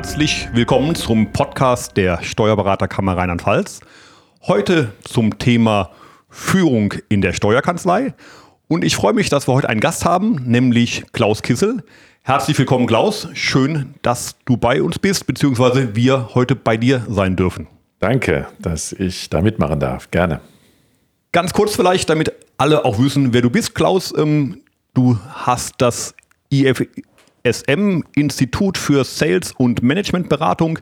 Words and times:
Herzlich 0.00 0.48
willkommen 0.54 0.94
zum 0.94 1.30
Podcast 1.30 1.94
der 1.94 2.22
Steuerberaterkammer 2.22 3.18
Rheinland-Pfalz. 3.18 3.80
Heute 4.40 4.94
zum 5.04 5.38
Thema 5.38 5.90
Führung 6.30 6.94
in 7.10 7.20
der 7.20 7.34
Steuerkanzlei. 7.34 8.14
Und 8.66 8.82
ich 8.82 8.96
freue 8.96 9.12
mich, 9.12 9.28
dass 9.28 9.46
wir 9.46 9.52
heute 9.52 9.68
einen 9.68 9.80
Gast 9.80 10.06
haben, 10.06 10.36
nämlich 10.46 11.04
Klaus 11.12 11.42
Kissel. 11.42 11.84
Herzlich 12.22 12.58
willkommen, 12.58 12.86
Klaus. 12.86 13.28
Schön, 13.34 13.92
dass 14.00 14.36
du 14.46 14.56
bei 14.56 14.80
uns 14.82 14.98
bist, 14.98 15.26
beziehungsweise 15.26 15.94
wir 15.94 16.30
heute 16.34 16.56
bei 16.56 16.78
dir 16.78 17.04
sein 17.06 17.36
dürfen. 17.36 17.66
Danke, 17.98 18.46
dass 18.58 18.94
ich 18.94 19.28
da 19.28 19.42
mitmachen 19.42 19.80
darf. 19.80 20.10
Gerne. 20.10 20.40
Ganz 21.30 21.52
kurz 21.52 21.76
vielleicht, 21.76 22.08
damit 22.08 22.32
alle 22.56 22.86
auch 22.86 22.98
wissen, 22.98 23.34
wer 23.34 23.42
du 23.42 23.50
bist, 23.50 23.74
Klaus. 23.74 24.14
Ähm, 24.16 24.62
du 24.94 25.18
hast 25.28 25.74
das 25.76 26.14
IFSM 27.42 28.02
Institut 28.14 28.78
für 28.78 29.04
Sales 29.04 29.52
und 29.52 29.82
Managementberatung 29.82 30.78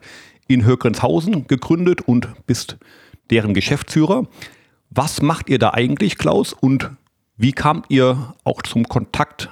in 0.47 0.65
Höckrenshausen 0.65 1.47
gegründet 1.47 2.01
und 2.01 2.27
bist 2.45 2.77
deren 3.29 3.53
Geschäftsführer. 3.53 4.27
Was 4.89 5.21
macht 5.21 5.49
ihr 5.49 5.59
da 5.59 5.71
eigentlich, 5.73 6.17
Klaus? 6.17 6.53
Und 6.53 6.91
wie 7.37 7.51
kamt 7.51 7.85
ihr 7.89 8.33
auch 8.43 8.61
zum 8.63 8.85
Kontakt 8.85 9.49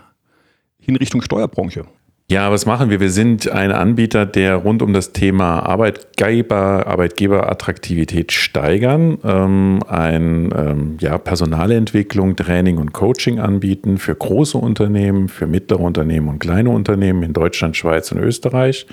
in 0.80 0.96
Richtung 0.96 1.22
Steuerbranche? 1.22 1.86
Ja, 2.30 2.52
was 2.52 2.66
machen 2.66 2.90
wir? 2.90 3.00
Wir 3.00 3.10
sind 3.10 3.50
ein 3.50 3.72
Anbieter, 3.72 4.26
der 4.26 4.56
rund 4.58 4.82
um 4.82 4.92
das 4.92 5.14
Thema 5.14 5.62
Arbeitgeber, 5.62 6.86
Arbeitgeberattraktivität 6.86 8.34
steigern, 8.34 9.18
ähm, 9.24 9.80
ein 9.88 10.50
ähm, 10.54 10.98
ja, 11.00 11.20
Personalentwicklung, 11.20 12.36
Training 12.36 12.80
und 12.80 12.92
Coaching 12.92 13.40
anbieten 13.40 13.98
für 13.98 14.14
große 14.14 14.58
Unternehmen, 14.58 15.30
für 15.30 15.48
mittlere 15.48 15.80
Unternehmen 15.80 16.28
und 16.28 16.40
kleine 16.40 16.70
Unternehmen 16.72 17.24
in 17.24 17.32
Deutschland, 17.32 17.78
Schweiz 17.78 18.12
und 18.12 18.18
Österreich. 18.18 18.88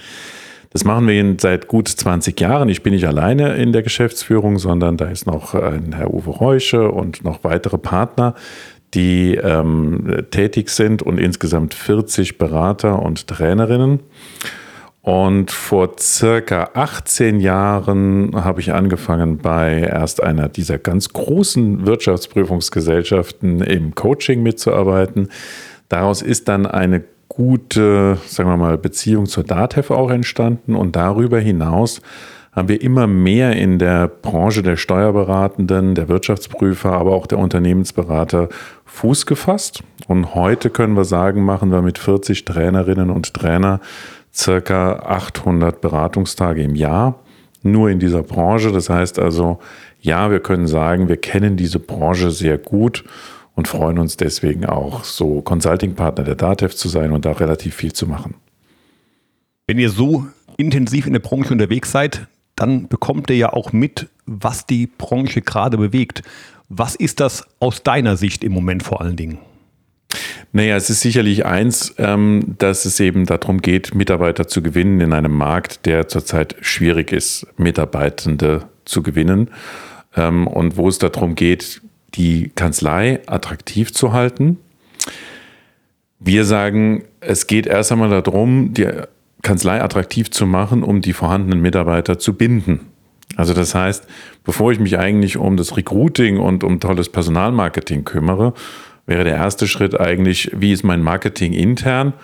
Das 0.74 0.82
machen 0.82 1.06
wir 1.06 1.36
seit 1.38 1.68
gut 1.68 1.86
20 1.86 2.40
Jahren. 2.40 2.68
Ich 2.68 2.82
bin 2.82 2.94
nicht 2.94 3.06
alleine 3.06 3.54
in 3.54 3.72
der 3.72 3.84
Geschäftsführung, 3.84 4.58
sondern 4.58 4.96
da 4.96 5.04
ist 5.06 5.24
noch 5.24 5.54
ein 5.54 5.92
Herr 5.92 6.12
Uwe 6.12 6.30
Reusche 6.30 6.90
und 6.90 7.22
noch 7.22 7.44
weitere 7.44 7.78
Partner, 7.78 8.34
die 8.94 9.34
ähm, 9.34 10.24
tätig 10.30 10.70
sind 10.70 11.02
und 11.02 11.18
insgesamt 11.18 11.74
40 11.74 12.38
Berater 12.38 13.00
und 13.00 13.26
Trainerinnen. 13.26 14.00
Und 15.02 15.50
vor 15.50 15.96
circa 15.98 16.70
18 16.72 17.38
Jahren 17.38 18.30
habe 18.34 18.62
ich 18.62 18.72
angefangen 18.72 19.36
bei 19.36 19.80
erst 19.80 20.22
einer 20.22 20.48
dieser 20.48 20.78
ganz 20.78 21.10
großen 21.10 21.84
Wirtschaftsprüfungsgesellschaften 21.84 23.60
im 23.60 23.94
Coaching 23.94 24.42
mitzuarbeiten. 24.42 25.28
Daraus 25.90 26.22
ist 26.22 26.48
dann 26.48 26.64
eine 26.64 27.04
gute, 27.28 28.16
sagen 28.26 28.48
wir 28.48 28.56
mal, 28.56 28.78
Beziehung 28.78 29.26
zur 29.26 29.44
DATEV 29.44 29.90
auch 29.90 30.10
entstanden 30.10 30.74
und 30.74 30.96
darüber 30.96 31.38
hinaus 31.38 32.00
haben 32.54 32.68
wir 32.68 32.80
immer 32.80 33.06
mehr 33.06 33.56
in 33.56 33.78
der 33.78 34.06
Branche 34.06 34.62
der 34.62 34.76
Steuerberatenden, 34.76 35.94
der 35.94 36.08
Wirtschaftsprüfer, 36.08 36.92
aber 36.92 37.14
auch 37.14 37.26
der 37.26 37.38
Unternehmensberater 37.38 38.48
Fuß 38.84 39.26
gefasst. 39.26 39.82
Und 40.06 40.34
heute 40.34 40.70
können 40.70 40.96
wir 40.96 41.04
sagen, 41.04 41.44
machen 41.44 41.72
wir 41.72 41.82
mit 41.82 41.98
40 41.98 42.44
Trainerinnen 42.44 43.10
und 43.10 43.34
Trainer 43.34 43.80
circa 44.32 44.96
800 45.00 45.80
Beratungstage 45.80 46.62
im 46.62 46.76
Jahr 46.76 47.20
nur 47.62 47.90
in 47.90 47.98
dieser 47.98 48.22
Branche. 48.22 48.70
Das 48.70 48.88
heißt 48.88 49.18
also, 49.18 49.58
ja, 50.00 50.30
wir 50.30 50.40
können 50.40 50.66
sagen, 50.66 51.08
wir 51.08 51.16
kennen 51.16 51.56
diese 51.56 51.80
Branche 51.80 52.30
sehr 52.30 52.58
gut 52.58 53.04
und 53.54 53.68
freuen 53.68 53.98
uns 53.98 54.16
deswegen 54.16 54.66
auch, 54.66 55.04
so 55.04 55.40
Consulting-Partner 55.40 56.24
der 56.24 56.34
DATEV 56.34 56.74
zu 56.74 56.88
sein 56.88 57.12
und 57.12 57.24
da 57.24 57.32
relativ 57.32 57.74
viel 57.74 57.92
zu 57.92 58.06
machen. 58.06 58.34
Wenn 59.66 59.78
ihr 59.78 59.90
so 59.90 60.26
intensiv 60.56 61.06
in 61.06 61.14
der 61.14 61.20
Branche 61.20 61.52
unterwegs 61.52 61.90
seid, 61.90 62.28
dann 62.56 62.88
bekommt 62.88 63.30
ihr 63.30 63.36
ja 63.36 63.52
auch 63.52 63.72
mit, 63.72 64.08
was 64.26 64.66
die 64.66 64.86
Branche 64.86 65.42
gerade 65.42 65.76
bewegt. 65.76 66.22
Was 66.68 66.94
ist 66.94 67.20
das 67.20 67.44
aus 67.60 67.82
deiner 67.82 68.16
Sicht 68.16 68.44
im 68.44 68.52
Moment 68.52 68.82
vor 68.82 69.00
allen 69.00 69.16
Dingen? 69.16 69.38
Naja, 70.52 70.76
es 70.76 70.88
ist 70.88 71.00
sicherlich 71.00 71.44
eins, 71.44 71.94
ähm, 71.98 72.54
dass 72.58 72.84
es 72.84 73.00
eben 73.00 73.26
darum 73.26 73.60
geht, 73.60 73.94
Mitarbeiter 73.94 74.46
zu 74.46 74.62
gewinnen 74.62 75.00
in 75.00 75.12
einem 75.12 75.32
Markt, 75.36 75.84
der 75.86 76.06
zurzeit 76.06 76.54
schwierig 76.60 77.10
ist, 77.10 77.46
Mitarbeitende 77.56 78.68
zu 78.84 79.02
gewinnen. 79.02 79.50
Ähm, 80.16 80.46
und 80.46 80.76
wo 80.76 80.88
es 80.88 80.98
darum 80.98 81.34
geht, 81.34 81.82
die 82.14 82.52
Kanzlei 82.54 83.20
attraktiv 83.26 83.92
zu 83.92 84.12
halten. 84.12 84.58
Wir 86.20 86.44
sagen, 86.44 87.04
es 87.20 87.48
geht 87.48 87.66
erst 87.66 87.90
einmal 87.90 88.10
darum, 88.22 88.72
die 88.72 88.86
Kanzlei 89.44 89.80
attraktiv 89.80 90.32
zu 90.32 90.46
machen, 90.46 90.82
um 90.82 91.00
die 91.00 91.12
vorhandenen 91.12 91.62
Mitarbeiter 91.62 92.18
zu 92.18 92.34
binden. 92.34 92.80
Also 93.36 93.54
das 93.54 93.74
heißt, 93.74 94.06
bevor 94.42 94.72
ich 94.72 94.80
mich 94.80 94.98
eigentlich 94.98 95.36
um 95.36 95.56
das 95.56 95.76
Recruiting 95.76 96.38
und 96.38 96.64
um 96.64 96.80
tolles 96.80 97.08
Personalmarketing 97.08 98.04
kümmere, 98.04 98.54
wäre 99.06 99.24
der 99.24 99.34
erste 99.34 99.68
Schritt 99.68 100.00
eigentlich, 100.00 100.50
wie 100.54 100.72
ist 100.72 100.82
mein 100.82 101.02
Marketing 101.02 101.52
intern 101.52 102.14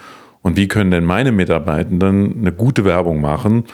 und 0.42 0.56
wie 0.56 0.68
können 0.68 0.90
denn 0.90 1.04
meine 1.04 1.32
Mitarbeitenden 1.32 2.38
eine 2.40 2.52
gute 2.52 2.84
Werbung 2.84 3.20
machen, 3.20 3.64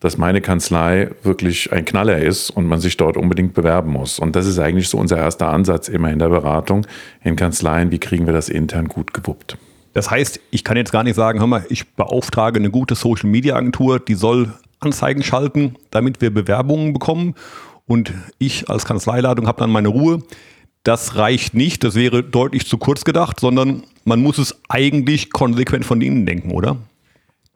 dass 0.00 0.16
meine 0.16 0.40
Kanzlei 0.40 1.10
wirklich 1.22 1.72
ein 1.72 1.84
Knaller 1.84 2.18
ist 2.18 2.50
und 2.50 2.66
man 2.66 2.80
sich 2.80 2.96
dort 2.96 3.16
unbedingt 3.16 3.54
bewerben 3.54 3.92
muss. 3.92 4.18
Und 4.18 4.34
das 4.34 4.46
ist 4.46 4.58
eigentlich 4.58 4.88
so 4.88 4.98
unser 4.98 5.18
erster 5.18 5.48
Ansatz 5.48 5.88
immer 5.88 6.10
in 6.10 6.18
der 6.18 6.30
Beratung 6.30 6.86
in 7.22 7.36
Kanzleien, 7.36 7.90
wie 7.90 7.98
kriegen 7.98 8.26
wir 8.26 8.32
das 8.32 8.48
intern 8.48 8.88
gut 8.88 9.12
gewuppt. 9.12 9.58
Das 9.92 10.10
heißt, 10.10 10.40
ich 10.50 10.64
kann 10.64 10.76
jetzt 10.76 10.92
gar 10.92 11.02
nicht 11.02 11.16
sagen, 11.16 11.40
hör 11.40 11.46
mal, 11.46 11.64
ich 11.68 11.88
beauftrage 11.94 12.58
eine 12.58 12.70
gute 12.70 12.94
Social 12.94 13.28
Media 13.28 13.56
Agentur, 13.56 13.98
die 13.98 14.14
soll 14.14 14.52
Anzeigen 14.78 15.22
schalten, 15.22 15.76
damit 15.90 16.20
wir 16.20 16.32
Bewerbungen 16.32 16.92
bekommen. 16.92 17.34
Und 17.86 18.12
ich 18.38 18.70
als 18.70 18.84
Kanzleileitung 18.84 19.46
habe 19.46 19.60
dann 19.60 19.70
meine 19.70 19.88
Ruhe. 19.88 20.22
Das 20.84 21.16
reicht 21.16 21.54
nicht, 21.54 21.84
das 21.84 21.94
wäre 21.94 22.22
deutlich 22.22 22.66
zu 22.66 22.78
kurz 22.78 23.04
gedacht, 23.04 23.40
sondern 23.40 23.82
man 24.04 24.22
muss 24.22 24.38
es 24.38 24.58
eigentlich 24.68 25.30
konsequent 25.30 25.84
von 25.84 26.00
innen 26.00 26.24
denken, 26.24 26.52
oder? 26.52 26.76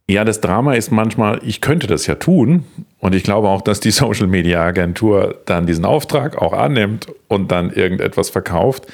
Ja, 0.06 0.24
das 0.24 0.42
Drama 0.42 0.74
ist 0.74 0.92
manchmal, 0.92 1.40
ich 1.44 1.62
könnte 1.62 1.86
das 1.86 2.06
ja 2.06 2.16
tun. 2.16 2.64
Und 2.98 3.14
ich 3.14 3.22
glaube 3.22 3.48
auch, 3.48 3.62
dass 3.62 3.80
die 3.80 3.90
Social 3.92 4.26
Media 4.26 4.62
Agentur 4.62 5.36
dann 5.46 5.66
diesen 5.66 5.84
Auftrag 5.84 6.36
auch 6.40 6.52
annimmt 6.52 7.06
und 7.28 7.50
dann 7.50 7.70
irgendetwas 7.70 8.28
verkauft. 8.28 8.86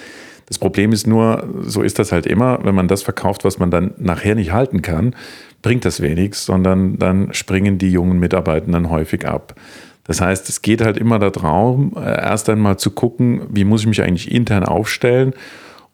Das 0.51 0.59
Problem 0.59 0.91
ist 0.91 1.07
nur, 1.07 1.47
so 1.63 1.81
ist 1.81 2.01
das 2.01 2.11
halt 2.11 2.27
immer, 2.27 2.59
wenn 2.65 2.75
man 2.75 2.89
das 2.89 3.05
verkauft, 3.05 3.45
was 3.45 3.61
man 3.61 3.71
dann 3.71 3.93
nachher 3.99 4.35
nicht 4.35 4.51
halten 4.51 4.83
kann, 4.83 5.15
bringt 5.63 5.85
das 5.85 6.03
wenig, 6.03 6.35
sondern 6.35 6.99
dann 6.99 7.33
springen 7.33 7.79
die 7.79 7.93
jungen 7.93 8.19
Mitarbeitenden 8.19 8.91
häufig 8.91 9.29
ab. 9.29 9.55
Das 10.03 10.21
heißt, 10.21 10.49
es 10.49 10.61
geht 10.61 10.81
halt 10.81 10.97
immer 10.97 11.21
darum, 11.21 11.93
äh, 11.97 12.01
erst 12.01 12.49
einmal 12.49 12.79
zu 12.79 12.91
gucken, 12.91 13.43
wie 13.49 13.65
muss 13.65 13.83
ich 13.83 13.87
mich 13.87 14.03
eigentlich 14.03 14.33
intern 14.33 14.65
aufstellen. 14.65 15.35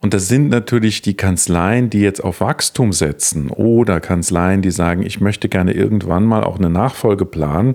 Und 0.00 0.14
das 0.14 0.28
sind 0.28 0.48
natürlich 0.48 1.02
die 1.02 1.18
Kanzleien, 1.18 1.90
die 1.90 2.00
jetzt 2.00 2.24
auf 2.24 2.40
Wachstum 2.40 2.94
setzen 2.94 3.50
oder 3.50 4.00
Kanzleien, 4.00 4.62
die 4.62 4.70
sagen, 4.70 5.02
ich 5.02 5.20
möchte 5.20 5.50
gerne 5.50 5.72
irgendwann 5.72 6.24
mal 6.24 6.44
auch 6.44 6.56
eine 6.56 6.70
Nachfolge 6.70 7.26
planen 7.26 7.74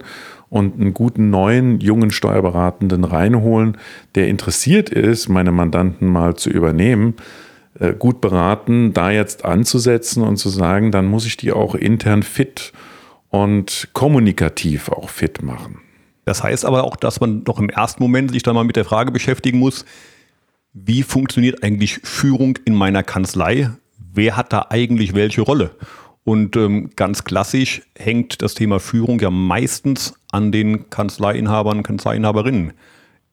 und 0.51 0.79
einen 0.79 0.94
guten 0.94 1.29
neuen 1.29 1.79
jungen 1.79 2.12
Steuerberatenden 2.12 3.06
reinholen, 3.06 3.78
der 4.16 4.28
interessiert 4.28 4.89
ist, 4.89 5.29
meine 5.29 5.53
Mandanten 5.53 6.09
mal 6.09 6.35
zu 6.35 6.50
übernehmen, 6.50 7.16
äh, 7.79 7.94
gut 7.94 8.19
beraten, 8.19 8.91
da 8.91 9.12
jetzt 9.12 9.45
anzusetzen 9.45 10.22
und 10.22 10.35
zu 10.35 10.50
sagen, 10.50 10.91
dann 10.91 11.06
muss 11.06 11.25
ich 11.25 11.38
die 11.38 11.53
auch 11.53 11.73
intern 11.73 12.22
fit 12.22 12.73
und 13.29 13.88
kommunikativ 13.94 14.89
auch 14.89 15.09
fit 15.09 15.41
machen. 15.41 15.79
Das 16.25 16.44
heißt 16.44 16.66
aber 16.66 16.83
auch, 16.83 16.97
dass 16.97 17.22
man 17.22 17.45
doch 17.45 17.57
im 17.57 17.69
ersten 17.69 18.04
Moment 18.04 18.31
sich 18.31 18.44
dann 18.44 18.56
mal 18.56 18.65
mit 18.65 18.75
der 18.75 18.86
Frage 18.86 19.13
beschäftigen 19.13 19.57
muss, 19.57 19.86
wie 20.74 21.04
funktioniert 21.04 21.63
eigentlich 21.63 22.01
Führung 22.04 22.59
in 22.65 22.75
meiner 22.75 23.04
Kanzlei? 23.04 23.71
Wer 24.13 24.36
hat 24.36 24.51
da 24.51 24.68
eigentlich 24.69 25.15
welche 25.15 25.44
Rolle? 25.44 25.71
Und 26.23 26.56
ähm, 26.56 26.91
ganz 26.95 27.23
klassisch 27.23 27.81
hängt 27.97 28.41
das 28.41 28.53
Thema 28.53 28.79
Führung 28.79 29.19
ja 29.19 29.31
meistens 29.31 30.13
an 30.31 30.51
den 30.51 30.89
Kanzleiinhabern, 30.89 31.83
Kanzleiinhaberinnen. 31.83 32.73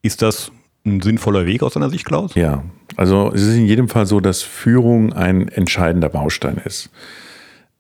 Ist 0.02 0.22
das 0.22 0.50
ein 0.86 1.02
sinnvoller 1.02 1.44
Weg 1.44 1.62
aus 1.62 1.74
deiner 1.74 1.90
Sicht, 1.90 2.06
Klaus? 2.06 2.34
Ja, 2.34 2.62
also 2.96 3.30
es 3.34 3.42
ist 3.42 3.56
in 3.56 3.66
jedem 3.66 3.88
Fall 3.88 4.06
so, 4.06 4.20
dass 4.20 4.42
Führung 4.42 5.12
ein 5.12 5.48
entscheidender 5.48 6.08
Baustein 6.08 6.60
ist. 6.64 6.90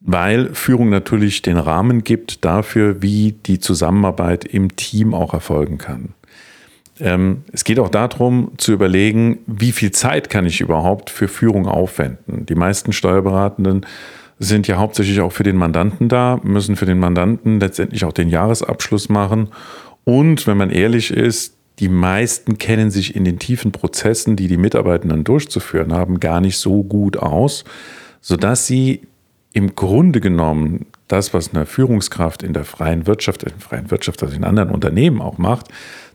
Weil 0.00 0.54
Führung 0.54 0.90
natürlich 0.90 1.42
den 1.42 1.56
Rahmen 1.56 2.04
gibt 2.04 2.44
dafür, 2.44 3.02
wie 3.02 3.32
die 3.32 3.58
Zusammenarbeit 3.58 4.44
im 4.44 4.76
Team 4.76 5.14
auch 5.14 5.32
erfolgen 5.32 5.78
kann. 5.78 6.14
Ähm, 7.00 7.44
es 7.52 7.64
geht 7.64 7.78
auch 7.78 7.88
darum 7.88 8.52
zu 8.58 8.72
überlegen, 8.72 9.38
wie 9.46 9.72
viel 9.72 9.90
Zeit 9.90 10.30
kann 10.30 10.46
ich 10.46 10.60
überhaupt 10.60 11.10
für 11.10 11.28
Führung 11.28 11.66
aufwenden. 11.66 12.46
Die 12.46 12.54
meisten 12.54 12.92
Steuerberatenden 12.92 13.86
sind 14.38 14.68
ja 14.68 14.76
hauptsächlich 14.76 15.20
auch 15.20 15.32
für 15.32 15.42
den 15.42 15.56
Mandanten 15.56 16.08
da, 16.08 16.40
müssen 16.42 16.76
für 16.76 16.86
den 16.86 16.98
Mandanten 16.98 17.60
letztendlich 17.60 18.04
auch 18.04 18.12
den 18.12 18.28
Jahresabschluss 18.28 19.08
machen. 19.08 19.48
Und 20.04 20.46
wenn 20.46 20.56
man 20.56 20.70
ehrlich 20.70 21.10
ist, 21.10 21.54
die 21.78 21.88
meisten 21.88 22.58
kennen 22.58 22.90
sich 22.90 23.14
in 23.14 23.24
den 23.24 23.38
tiefen 23.38 23.72
Prozessen, 23.72 24.36
die 24.36 24.48
die 24.48 24.56
Mitarbeitenden 24.56 25.24
durchzuführen 25.24 25.92
haben, 25.92 26.20
gar 26.20 26.40
nicht 26.40 26.58
so 26.58 26.82
gut 26.82 27.16
aus, 27.16 27.64
sodass 28.20 28.66
sie 28.66 29.02
im 29.52 29.74
Grunde 29.74 30.20
genommen 30.20 30.86
das, 31.08 31.32
was 31.34 31.54
eine 31.54 31.66
Führungskraft 31.66 32.42
in 32.42 32.52
der 32.52 32.64
freien 32.64 33.06
Wirtschaft, 33.06 33.42
in 33.42 33.50
der 33.50 33.60
freien 33.60 33.90
Wirtschaft, 33.90 34.22
also 34.22 34.34
in 34.34 34.44
anderen 34.44 34.70
Unternehmen 34.70 35.20
auch 35.20 35.38
macht, 35.38 35.68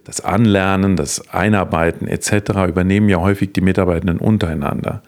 das 0.04 0.22
Anlernen, 0.22 0.96
das 0.96 1.30
Einarbeiten 1.30 2.08
etc. 2.08 2.68
übernehmen 2.68 3.10
ja 3.10 3.20
häufig 3.20 3.54
die 3.54 3.62
Mitarbeitenden 3.62 4.20
untereinander. 4.20 5.02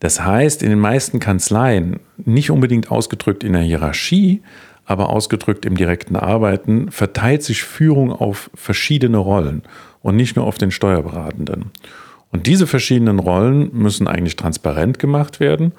Das 0.00 0.24
heißt, 0.24 0.62
in 0.62 0.70
den 0.70 0.78
meisten 0.78 1.18
Kanzleien, 1.18 2.00
nicht 2.16 2.50
unbedingt 2.50 2.90
ausgedrückt 2.90 3.42
in 3.42 3.52
der 3.52 3.62
Hierarchie, 3.62 4.42
aber 4.84 5.10
ausgedrückt 5.10 5.66
im 5.66 5.76
direkten 5.76 6.16
Arbeiten, 6.16 6.90
verteilt 6.90 7.42
sich 7.42 7.62
Führung 7.62 8.12
auf 8.12 8.50
verschiedene 8.54 9.18
Rollen 9.18 9.62
und 10.00 10.16
nicht 10.16 10.36
nur 10.36 10.46
auf 10.46 10.56
den 10.56 10.70
Steuerberatenden. 10.70 11.72
Und 12.30 12.46
diese 12.46 12.66
verschiedenen 12.66 13.18
Rollen 13.18 13.70
müssen 13.72 14.06
eigentlich 14.06 14.36
transparent 14.36 14.98
gemacht 14.98 15.40
werden. 15.40 15.72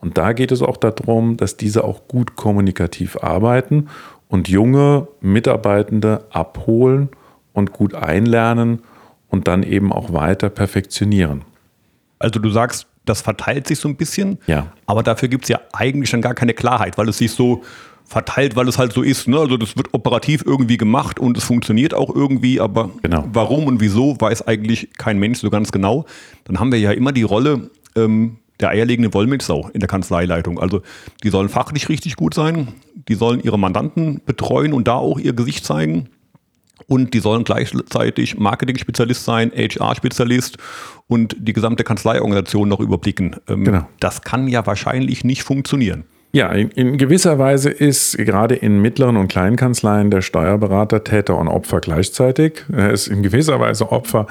Und 0.00 0.18
da 0.18 0.32
geht 0.32 0.52
es 0.52 0.62
auch 0.62 0.76
darum, 0.76 1.36
dass 1.36 1.56
diese 1.56 1.84
auch 1.84 2.08
gut 2.08 2.36
kommunikativ 2.36 3.16
arbeiten 3.22 3.88
und 4.28 4.48
junge 4.48 5.08
Mitarbeitende 5.20 6.24
abholen 6.30 7.08
und 7.52 7.72
gut 7.72 7.94
einlernen 7.94 8.82
und 9.28 9.48
dann 9.48 9.62
eben 9.62 9.92
auch 9.92 10.12
weiter 10.12 10.48
perfektionieren. 10.48 11.42
Also 12.18 12.40
du 12.40 12.50
sagst, 12.50 12.86
das 13.06 13.22
verteilt 13.22 13.66
sich 13.66 13.78
so 13.78 13.88
ein 13.88 13.96
bisschen, 13.96 14.38
ja. 14.46 14.66
aber 14.84 15.02
dafür 15.02 15.28
gibt 15.28 15.44
es 15.44 15.48
ja 15.48 15.60
eigentlich 15.72 16.10
schon 16.10 16.20
gar 16.20 16.34
keine 16.34 16.52
Klarheit, 16.52 16.98
weil 16.98 17.08
es 17.08 17.18
sich 17.18 17.32
so 17.32 17.62
verteilt, 18.04 18.54
weil 18.54 18.68
es 18.68 18.78
halt 18.78 18.92
so 18.92 19.02
ist. 19.02 19.26
Ne? 19.26 19.38
Also 19.38 19.56
das 19.56 19.76
wird 19.76 19.92
operativ 19.92 20.44
irgendwie 20.46 20.76
gemacht 20.76 21.18
und 21.18 21.36
es 21.36 21.44
funktioniert 21.44 21.92
auch 21.92 22.14
irgendwie, 22.14 22.60
aber 22.60 22.90
genau. 23.02 23.24
warum 23.32 23.66
und 23.66 23.80
wieso 23.80 24.20
weiß 24.20 24.46
eigentlich 24.46 24.90
kein 24.96 25.18
Mensch 25.18 25.40
so 25.40 25.50
ganz 25.50 25.72
genau. 25.72 26.06
Dann 26.44 26.60
haben 26.60 26.70
wir 26.70 26.78
ja 26.78 26.92
immer 26.92 27.12
die 27.12 27.24
Rolle 27.24 27.70
ähm, 27.96 28.36
der 28.60 28.70
eierlegende 28.70 29.12
Wollmilchsau 29.12 29.70
in 29.72 29.80
der 29.80 29.88
Kanzleileitung. 29.88 30.58
Also 30.58 30.82
die 31.24 31.30
sollen 31.30 31.48
fachlich 31.48 31.88
richtig 31.88 32.16
gut 32.16 32.32
sein, 32.32 32.68
die 33.08 33.14
sollen 33.14 33.40
ihre 33.42 33.58
Mandanten 33.58 34.20
betreuen 34.24 34.72
und 34.72 34.88
da 34.88 34.94
auch 34.94 35.18
ihr 35.18 35.32
Gesicht 35.32 35.64
zeigen. 35.64 36.08
Und 36.88 37.14
die 37.14 37.20
sollen 37.20 37.44
gleichzeitig 37.44 38.38
Marketing-Spezialist 38.38 39.24
sein, 39.24 39.50
HR-Spezialist 39.50 40.58
und 41.08 41.36
die 41.38 41.52
gesamte 41.52 41.84
Kanzleiorganisation 41.84 42.68
noch 42.68 42.80
überblicken. 42.80 43.36
Ähm, 43.48 43.64
genau. 43.64 43.88
Das 44.00 44.22
kann 44.22 44.48
ja 44.48 44.66
wahrscheinlich 44.66 45.24
nicht 45.24 45.42
funktionieren. 45.42 46.04
Ja, 46.32 46.52
in, 46.52 46.68
in, 46.70 46.98
gewisser 46.98 47.38
Weise 47.38 47.70
ist 47.70 48.18
gerade 48.18 48.56
in 48.56 48.82
mittleren 48.82 49.16
und 49.16 49.28
kleinen 49.28 49.56
Kanzleien 49.56 50.10
der 50.10 50.20
Steuerberater 50.20 51.02
Täter 51.02 51.38
und 51.38 51.48
Opfer 51.48 51.80
gleichzeitig. 51.80 52.64
Er 52.70 52.90
ist 52.90 53.06
in 53.06 53.22
gewisser 53.22 53.58
Weise 53.58 53.90
Opfer 53.90 54.26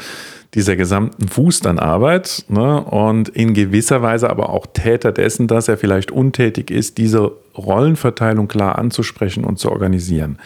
dieser 0.53 0.75
gesamten 0.75 1.25
Wust 1.35 1.65
an 1.65 1.79
Arbeit 1.79 2.45
ne? 2.47 2.81
und 2.81 3.29
in 3.29 3.53
gewisser 3.55 4.01
Weise 4.01 4.29
aber 4.29 4.49
auch 4.49 4.67
Täter 4.67 5.11
dessen, 5.11 5.47
dass 5.47 5.67
er 5.67 5.77
vielleicht 5.77 6.11
untätig 6.11 6.69
ist, 6.69 6.99
diese 6.99 7.31
Rollenverteilung 7.57 8.47
klar 8.47 8.77
anzusprechen 8.77 9.43
und 9.43 9.57
zu 9.57 9.71
organisieren. 9.71 10.37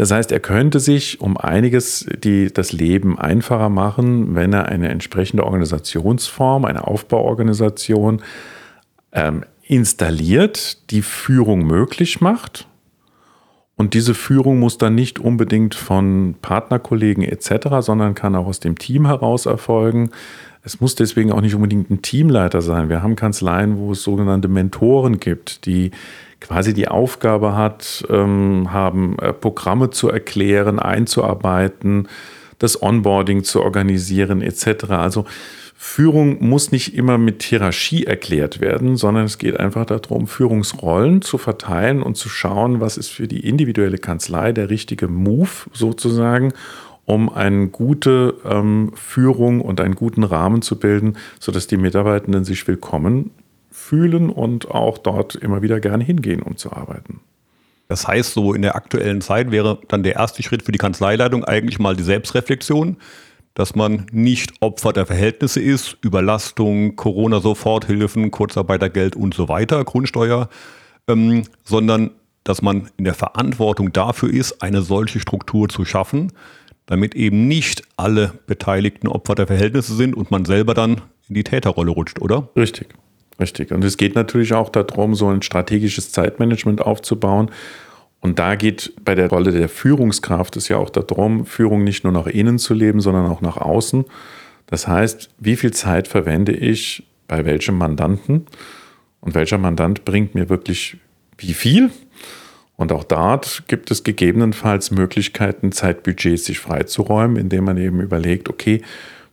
Das 0.00 0.12
heißt, 0.12 0.32
er 0.32 0.40
könnte 0.40 0.80
sich 0.80 1.20
um 1.20 1.36
einiges 1.36 2.06
die, 2.24 2.50
das 2.50 2.72
Leben 2.72 3.18
einfacher 3.18 3.68
machen, 3.68 4.34
wenn 4.34 4.54
er 4.54 4.64
eine 4.64 4.88
entsprechende 4.88 5.44
Organisationsform, 5.44 6.64
eine 6.64 6.86
Aufbauorganisation 6.86 8.22
ähm, 9.12 9.44
installiert, 9.62 10.90
die 10.90 11.02
Führung 11.02 11.66
möglich 11.66 12.22
macht. 12.22 12.66
Und 13.76 13.92
diese 13.92 14.14
Führung 14.14 14.58
muss 14.58 14.78
dann 14.78 14.94
nicht 14.94 15.18
unbedingt 15.18 15.74
von 15.74 16.34
Partnerkollegen 16.40 17.22
etc., 17.22 17.80
sondern 17.80 18.14
kann 18.14 18.34
auch 18.36 18.46
aus 18.46 18.60
dem 18.60 18.78
Team 18.78 19.04
heraus 19.04 19.44
erfolgen. 19.44 20.12
Es 20.62 20.80
muss 20.80 20.94
deswegen 20.94 21.30
auch 21.30 21.42
nicht 21.42 21.54
unbedingt 21.54 21.90
ein 21.90 22.00
Teamleiter 22.00 22.62
sein. 22.62 22.88
Wir 22.88 23.02
haben 23.02 23.16
Kanzleien, 23.16 23.76
wo 23.76 23.92
es 23.92 24.02
sogenannte 24.02 24.48
Mentoren 24.48 25.20
gibt, 25.20 25.66
die 25.66 25.90
quasi 26.40 26.74
die 26.74 26.88
Aufgabe 26.88 27.54
hat, 27.54 28.04
ähm, 28.10 28.72
haben 28.72 29.18
äh, 29.18 29.32
Programme 29.32 29.90
zu 29.90 30.08
erklären, 30.08 30.78
einzuarbeiten, 30.78 32.08
das 32.58 32.82
Onboarding 32.82 33.44
zu 33.44 33.62
organisieren 33.62 34.42
etc. 34.42 34.90
Also 34.90 35.24
Führung 35.82 36.46
muss 36.46 36.72
nicht 36.72 36.94
immer 36.94 37.16
mit 37.16 37.42
Hierarchie 37.42 38.04
erklärt 38.04 38.60
werden, 38.60 38.98
sondern 38.98 39.24
es 39.24 39.38
geht 39.38 39.58
einfach 39.58 39.86
darum, 39.86 40.26
Führungsrollen 40.26 41.22
zu 41.22 41.38
verteilen 41.38 42.02
und 42.02 42.18
zu 42.18 42.28
schauen, 42.28 42.80
was 42.80 42.98
ist 42.98 43.08
für 43.08 43.26
die 43.26 43.48
individuelle 43.48 43.96
Kanzlei 43.96 44.52
der 44.52 44.68
richtige 44.68 45.08
Move 45.08 45.48
sozusagen, 45.72 46.52
um 47.06 47.32
eine 47.32 47.68
gute 47.68 48.34
ähm, 48.44 48.92
Führung 48.94 49.62
und 49.62 49.80
einen 49.80 49.94
guten 49.94 50.22
Rahmen 50.22 50.60
zu 50.60 50.78
bilden, 50.78 51.16
sodass 51.38 51.66
die 51.66 51.78
Mitarbeitenden 51.78 52.44
sich 52.44 52.68
willkommen 52.68 53.30
fühlen 53.90 54.30
und 54.30 54.70
auch 54.70 54.98
dort 54.98 55.34
immer 55.34 55.62
wieder 55.62 55.80
gerne 55.80 56.04
hingehen, 56.04 56.42
um 56.42 56.56
zu 56.56 56.72
arbeiten. 56.72 57.20
Das 57.88 58.06
heißt, 58.06 58.34
so 58.34 58.54
in 58.54 58.62
der 58.62 58.76
aktuellen 58.76 59.20
Zeit 59.20 59.50
wäre 59.50 59.78
dann 59.88 60.02
der 60.04 60.14
erste 60.14 60.42
Schritt 60.42 60.62
für 60.62 60.72
die 60.72 60.78
Kanzleileitung 60.78 61.44
eigentlich 61.44 61.78
mal 61.78 61.96
die 61.96 62.04
Selbstreflexion 62.04 62.96
dass 63.54 63.74
man 63.74 64.06
nicht 64.12 64.54
Opfer 64.60 64.92
der 64.92 65.06
Verhältnisse 65.06 65.60
ist, 65.60 65.96
Überlastung, 66.02 66.96
Corona-Soforthilfen, 66.96 68.30
Kurzarbeitergeld 68.30 69.16
und 69.16 69.34
so 69.34 69.48
weiter, 69.48 69.84
Grundsteuer, 69.84 70.48
ähm, 71.08 71.44
sondern 71.64 72.10
dass 72.44 72.62
man 72.62 72.88
in 72.96 73.04
der 73.04 73.14
Verantwortung 73.14 73.92
dafür 73.92 74.32
ist, 74.32 74.62
eine 74.62 74.82
solche 74.82 75.20
Struktur 75.20 75.68
zu 75.68 75.84
schaffen, 75.84 76.32
damit 76.86 77.14
eben 77.14 77.48
nicht 77.48 77.82
alle 77.96 78.32
Beteiligten 78.46 79.08
Opfer 79.08 79.34
der 79.34 79.46
Verhältnisse 79.46 79.94
sind 79.94 80.14
und 80.16 80.30
man 80.30 80.44
selber 80.44 80.74
dann 80.74 81.02
in 81.28 81.34
die 81.34 81.44
Täterrolle 81.44 81.90
rutscht, 81.90 82.20
oder? 82.20 82.48
Richtig, 82.56 82.88
richtig. 83.40 83.72
Und 83.72 83.84
es 83.84 83.96
geht 83.96 84.14
natürlich 84.14 84.54
auch 84.54 84.68
darum, 84.68 85.14
so 85.14 85.28
ein 85.28 85.42
strategisches 85.42 86.12
Zeitmanagement 86.12 86.80
aufzubauen 86.82 87.50
und 88.20 88.38
da 88.38 88.54
geht 88.54 88.92
bei 89.02 89.14
der 89.14 89.28
Rolle 89.30 89.50
der 89.50 89.68
Führungskraft 89.68 90.56
es 90.56 90.68
ja 90.68 90.76
auch 90.76 90.90
darum, 90.90 91.46
Führung 91.46 91.84
nicht 91.84 92.04
nur 92.04 92.12
nach 92.12 92.26
innen 92.26 92.58
zu 92.58 92.74
leben, 92.74 93.00
sondern 93.00 93.26
auch 93.26 93.40
nach 93.40 93.56
außen. 93.56 94.04
Das 94.66 94.86
heißt, 94.86 95.30
wie 95.38 95.56
viel 95.56 95.72
Zeit 95.72 96.06
verwende 96.06 96.52
ich 96.52 97.06
bei 97.26 97.44
welchem 97.44 97.78
Mandanten 97.78 98.46
und 99.20 99.34
welcher 99.34 99.58
Mandant 99.58 100.04
bringt 100.04 100.34
mir 100.34 100.48
wirklich 100.48 100.98
wie 101.38 101.54
viel? 101.54 101.90
Und 102.76 102.92
auch 102.92 103.04
dort 103.04 103.64
gibt 103.68 103.90
es 103.90 104.04
gegebenenfalls 104.04 104.90
Möglichkeiten, 104.90 105.72
Zeitbudgets 105.72 106.44
sich 106.44 106.58
freizuräumen, 106.58 107.36
indem 107.36 107.64
man 107.64 107.76
eben 107.78 108.00
überlegt, 108.00 108.48
okay, 108.48 108.82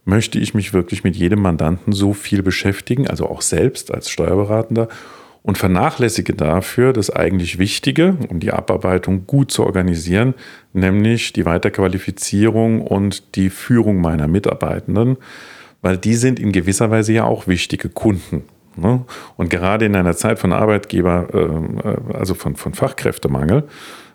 möchte 0.07 0.39
ich 0.39 0.53
mich 0.53 0.73
wirklich 0.73 1.03
mit 1.03 1.15
jedem 1.15 1.41
Mandanten 1.41 1.91
so 1.91 2.13
viel 2.13 2.41
beschäftigen, 2.41 3.07
also 3.07 3.27
auch 3.29 3.41
selbst 3.41 3.93
als 3.93 4.09
Steuerberatender, 4.09 4.87
und 5.43 5.57
vernachlässige 5.57 6.33
dafür 6.33 6.91
das 6.91 7.09
eigentlich 7.09 7.57
Wichtige, 7.57 8.17
um 8.27 8.39
die 8.41 8.51
Abarbeitung 8.51 9.27
gut 9.27 9.51
zu 9.51 9.65
organisieren, 9.65 10.33
nämlich 10.73 11.31
die 11.31 11.45
Weiterqualifizierung 11.45 12.81
und 12.81 13.35
die 13.35 13.49
Führung 13.49 14.01
meiner 14.01 14.27
Mitarbeitenden, 14.27 15.17
weil 15.81 15.97
die 15.97 16.15
sind 16.15 16.39
in 16.39 16.51
gewisser 16.51 16.89
Weise 16.89 17.13
ja 17.13 17.23
auch 17.23 17.47
wichtige 17.47 17.87
Kunden. 17.87 18.43
Ne? 18.75 19.05
Und 19.37 19.49
gerade 19.49 19.85
in 19.85 19.95
einer 19.95 20.15
Zeit 20.15 20.39
von 20.39 20.51
Arbeitgeber, 20.51 21.27
äh, 21.33 22.13
also 22.13 22.33
von, 22.33 22.55
von 22.57 22.73
Fachkräftemangel, 22.73 23.63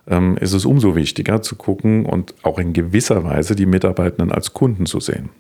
ähm, 0.07 0.37
ist 0.39 0.53
es 0.53 0.67
umso 0.67 0.95
wichtiger 0.95 1.41
zu 1.41 1.57
gucken 1.57 2.05
und 2.05 2.35
auch 2.43 2.59
in 2.59 2.73
gewisser 2.75 3.25
Weise 3.25 3.57
die 3.57 3.67
Mitarbeitenden 3.67 4.33
als 4.33 4.53
Kunden 4.53 4.85
zu 4.85 5.01
sehen. 5.01 5.31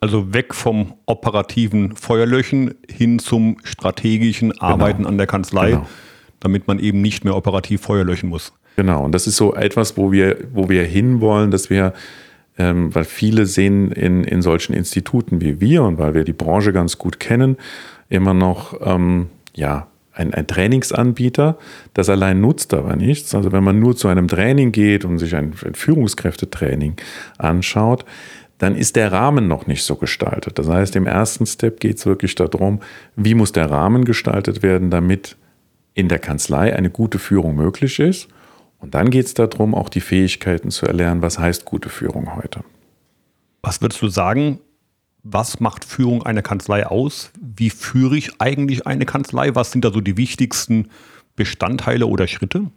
Also 0.00 0.34
weg 0.34 0.54
vom 0.54 0.94
operativen 1.06 1.96
Feuerlöschen 1.96 2.74
hin 2.88 3.18
zum 3.18 3.56
strategischen 3.64 4.50
genau. 4.50 4.62
Arbeiten 4.62 4.98
genau. 4.98 5.08
an 5.08 5.18
der 5.18 5.26
Kanzlei, 5.26 5.70
genau. 5.70 5.86
damit 6.40 6.66
man 6.68 6.78
eben 6.78 7.00
nicht 7.00 7.24
mehr 7.24 7.34
operativ 7.34 7.80
Feuer 7.80 8.04
löschen 8.04 8.28
muss. 8.28 8.52
Genau, 8.76 9.04
und 9.04 9.12
das 9.12 9.26
ist 9.26 9.36
so 9.36 9.54
etwas, 9.54 9.96
wo 9.96 10.12
wir, 10.12 10.36
wo 10.52 10.68
wir 10.68 10.84
hinwollen, 10.84 11.50
dass 11.50 11.70
wir, 11.70 11.94
ähm, 12.58 12.94
weil 12.94 13.04
viele 13.04 13.46
sehen 13.46 13.90
in, 13.90 14.22
in 14.22 14.42
solchen 14.42 14.74
Instituten 14.74 15.40
wie 15.40 15.60
wir 15.60 15.82
und 15.82 15.98
weil 15.98 16.12
wir 16.12 16.24
die 16.24 16.34
Branche 16.34 16.74
ganz 16.74 16.98
gut 16.98 17.18
kennen, 17.18 17.56
immer 18.10 18.34
noch, 18.34 18.78
ähm, 18.82 19.28
ja, 19.54 19.88
ein, 20.12 20.32
ein, 20.32 20.46
Trainingsanbieter, 20.46 21.58
das 21.92 22.08
allein 22.08 22.40
nutzt 22.40 22.72
aber 22.72 22.96
nichts. 22.96 23.34
Also 23.34 23.52
wenn 23.52 23.62
man 23.62 23.78
nur 23.78 23.96
zu 23.96 24.08
einem 24.08 24.28
Training 24.28 24.72
geht 24.72 25.04
und 25.04 25.18
sich 25.18 25.36
ein, 25.36 25.52
ein 25.64 25.74
Führungskräftetraining 25.74 26.94
anschaut, 27.36 28.06
dann 28.58 28.74
ist 28.74 28.96
der 28.96 29.12
Rahmen 29.12 29.48
noch 29.48 29.66
nicht 29.66 29.84
so 29.84 29.96
gestaltet. 29.96 30.58
Das 30.58 30.68
heißt, 30.68 30.96
im 30.96 31.06
ersten 31.06 31.46
Step 31.46 31.80
geht 31.80 31.98
es 31.98 32.06
wirklich 32.06 32.34
darum, 32.34 32.80
wie 33.14 33.34
muss 33.34 33.52
der 33.52 33.70
Rahmen 33.70 34.04
gestaltet 34.04 34.62
werden, 34.62 34.90
damit 34.90 35.36
in 35.94 36.08
der 36.08 36.18
Kanzlei 36.18 36.74
eine 36.74 36.90
gute 36.90 37.18
Führung 37.18 37.54
möglich 37.54 37.98
ist. 37.98 38.28
Und 38.78 38.94
dann 38.94 39.10
geht 39.10 39.26
es 39.26 39.34
darum, 39.34 39.74
auch 39.74 39.88
die 39.88 40.00
Fähigkeiten 40.00 40.70
zu 40.70 40.86
erlernen, 40.86 41.22
was 41.22 41.38
heißt 41.38 41.64
gute 41.64 41.88
Führung 41.88 42.36
heute. 42.36 42.60
Was 43.62 43.80
würdest 43.80 44.00
du 44.02 44.08
sagen, 44.08 44.60
was 45.22 45.58
macht 45.60 45.84
Führung 45.84 46.22
einer 46.24 46.42
Kanzlei 46.42 46.86
aus? 46.86 47.32
Wie 47.40 47.70
führe 47.70 48.16
ich 48.16 48.40
eigentlich 48.40 48.86
eine 48.86 49.06
Kanzlei? 49.06 49.54
Was 49.54 49.72
sind 49.72 49.84
da 49.84 49.90
so 49.90 50.00
die 50.00 50.16
wichtigsten 50.16 50.88
Bestandteile 51.34 52.06
oder 52.06 52.26
Schritte? 52.26 52.70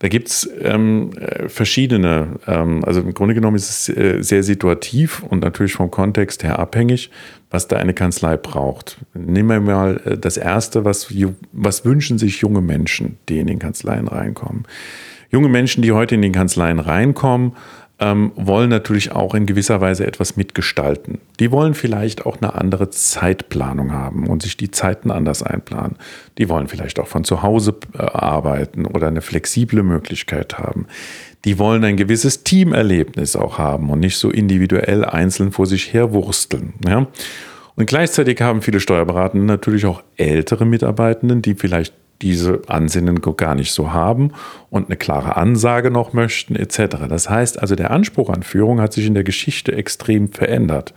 Da 0.00 0.08
gibt 0.08 0.28
es 0.28 0.50
ähm, 0.62 1.10
äh, 1.18 1.48
verschiedene, 1.50 2.38
ähm, 2.46 2.82
also 2.84 3.02
im 3.02 3.12
Grunde 3.12 3.34
genommen 3.34 3.56
ist 3.56 3.68
es 3.68 3.96
äh, 3.96 4.22
sehr 4.22 4.42
situativ 4.42 5.22
und 5.22 5.42
natürlich 5.42 5.74
vom 5.74 5.90
Kontext 5.90 6.42
her 6.42 6.58
abhängig, 6.58 7.10
was 7.50 7.68
da 7.68 7.76
eine 7.76 7.92
Kanzlei 7.92 8.38
braucht. 8.38 8.96
Nehmen 9.12 9.48
wir 9.48 9.60
mal 9.60 10.00
äh, 10.06 10.16
das 10.16 10.38
Erste, 10.38 10.86
was, 10.86 11.14
was 11.52 11.84
wünschen 11.84 12.18
sich 12.18 12.40
junge 12.40 12.62
Menschen, 12.62 13.18
die 13.28 13.40
in 13.40 13.46
den 13.46 13.58
Kanzleien 13.58 14.08
reinkommen. 14.08 14.64
Junge 15.30 15.48
Menschen, 15.48 15.82
die 15.82 15.92
heute 15.92 16.14
in 16.14 16.22
den 16.22 16.32
Kanzleien 16.32 16.78
reinkommen, 16.78 17.52
ähm, 18.00 18.32
wollen 18.34 18.70
natürlich 18.70 19.12
auch 19.12 19.34
in 19.34 19.46
gewisser 19.46 19.80
Weise 19.80 20.06
etwas 20.06 20.36
mitgestalten. 20.36 21.18
Die 21.38 21.52
wollen 21.52 21.74
vielleicht 21.74 22.24
auch 22.24 22.40
eine 22.40 22.54
andere 22.54 22.90
Zeitplanung 22.90 23.92
haben 23.92 24.26
und 24.26 24.42
sich 24.42 24.56
die 24.56 24.70
Zeiten 24.70 25.10
anders 25.10 25.42
einplanen. 25.42 25.96
Die 26.38 26.48
wollen 26.48 26.68
vielleicht 26.68 26.98
auch 26.98 27.06
von 27.06 27.24
zu 27.24 27.42
Hause 27.42 27.76
äh, 27.94 27.98
arbeiten 28.02 28.86
oder 28.86 29.08
eine 29.08 29.20
flexible 29.20 29.82
Möglichkeit 29.82 30.58
haben. 30.58 30.86
Die 31.44 31.58
wollen 31.58 31.84
ein 31.84 31.96
gewisses 31.96 32.42
Teamerlebnis 32.42 33.36
auch 33.36 33.58
haben 33.58 33.90
und 33.90 34.00
nicht 34.00 34.16
so 34.16 34.30
individuell 34.30 35.04
einzeln 35.04 35.52
vor 35.52 35.66
sich 35.66 35.92
herwursteln. 35.92 36.74
Ja? 36.86 37.06
Und 37.76 37.86
gleichzeitig 37.86 38.40
haben 38.40 38.62
viele 38.62 38.80
Steuerberatende 38.80 39.46
natürlich 39.46 39.86
auch 39.86 40.02
ältere 40.16 40.64
Mitarbeitenden, 40.66 41.42
die 41.42 41.54
vielleicht 41.54 41.94
diese 42.22 42.62
Ansinnen 42.66 43.20
gar 43.20 43.54
nicht 43.54 43.72
so 43.72 43.92
haben 43.92 44.32
und 44.68 44.86
eine 44.86 44.96
klare 44.96 45.36
Ansage 45.36 45.90
noch 45.90 46.12
möchten 46.12 46.56
etc. 46.56 46.96
Das 47.08 47.30
heißt 47.30 47.60
also, 47.60 47.74
der 47.74 47.90
Anspruch 47.90 48.30
an 48.30 48.42
Führung 48.42 48.80
hat 48.80 48.92
sich 48.92 49.06
in 49.06 49.14
der 49.14 49.24
Geschichte 49.24 49.72
extrem 49.72 50.30
verändert. 50.32 50.94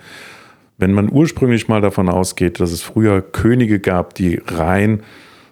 Wenn 0.77 0.92
man 0.92 1.12
ursprünglich 1.12 1.68
mal 1.68 1.82
davon 1.82 2.10
ausgeht, 2.10 2.60
dass 2.60 2.72
es 2.72 2.82
früher 2.82 3.22
Könige 3.22 3.80
gab, 3.80 4.15
die 4.15 4.42
rein, 4.46 5.03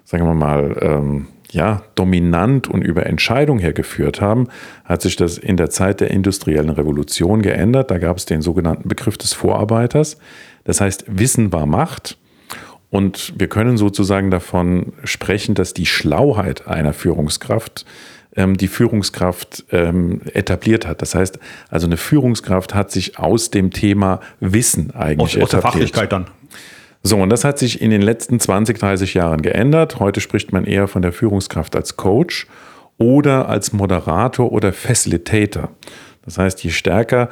sagen 0.04 0.26
wir 0.26 0.34
mal, 0.34 0.78
ähm, 0.82 1.28
ja, 1.52 1.84
dominant 1.96 2.68
und 2.68 2.82
über 2.82 3.06
Entscheidung 3.06 3.60
hergeführt 3.60 4.22
haben, 4.22 4.48
hat 4.86 5.02
sich 5.02 5.16
das 5.16 5.38
in 5.38 5.58
der 5.58 5.70
Zeit 5.70 6.00
der 6.00 6.10
industriellen 6.10 6.70
Revolution 6.70 7.42
geändert. 7.42 7.92
Da 7.92 7.98
gab 7.98 8.18
es 8.18 8.26
den 8.26 8.42
sogenannten 8.42 8.88
Begriff 8.88 9.18
des 9.18 9.34
Vorarbeiters. 9.34 10.18
Das 10.64 10.82
heißt, 10.82 11.06
Wissen 11.08 11.52
war 11.52 11.66
Macht 11.66 12.18
und 12.92 13.34
wir 13.38 13.48
können 13.48 13.78
sozusagen 13.78 14.30
davon 14.30 14.94
sprechen, 15.06 15.56
dass 15.56 15.74
die 15.74 15.88
Schlauheit 15.88 16.68
einer 16.68 16.94
Führungskraft 16.94 17.86
ähm, 18.36 18.58
die 18.58 18.68
Führungskraft 18.68 19.66
ähm, 19.72 20.22
etabliert 20.34 20.86
hat. 20.88 21.02
Das 21.02 21.16
heißt, 21.16 21.40
also 21.70 21.88
eine 21.88 21.98
Führungskraft 21.98 22.74
hat 22.74 22.92
sich 22.92 23.18
aus 23.18 23.50
dem 23.50 23.72
Thema 23.72 24.20
Wissen 24.40 24.92
eigentlich 24.92 25.18
aus, 25.20 25.34
etabliert. 25.36 25.44
Aus 25.44 25.50
der 25.52 25.62
Fachlichkeit 25.62 26.12
dann. 26.12 26.28
So, 27.04 27.18
und 27.18 27.30
das 27.30 27.44
hat 27.44 27.58
sich 27.58 27.82
in 27.82 27.90
den 27.90 28.02
letzten 28.02 28.40
20, 28.40 28.78
30 28.78 29.16
Jahren 29.16 29.42
geändert. 29.42 30.00
Heute 30.00 30.22
spricht 30.22 30.54
man 30.54 30.66
eher 30.66 30.88
von 30.88 31.02
der 31.02 31.12
Führungskraft 31.14 31.76
als 31.76 31.98
Coach 31.98 32.48
oder 32.98 33.50
als 33.50 33.74
Moderator 33.74 34.52
oder 34.52 34.72
Facilitator. 34.72 35.72
Das 36.24 36.38
heißt, 36.38 36.64
je 36.64 36.70
stärker 36.70 37.30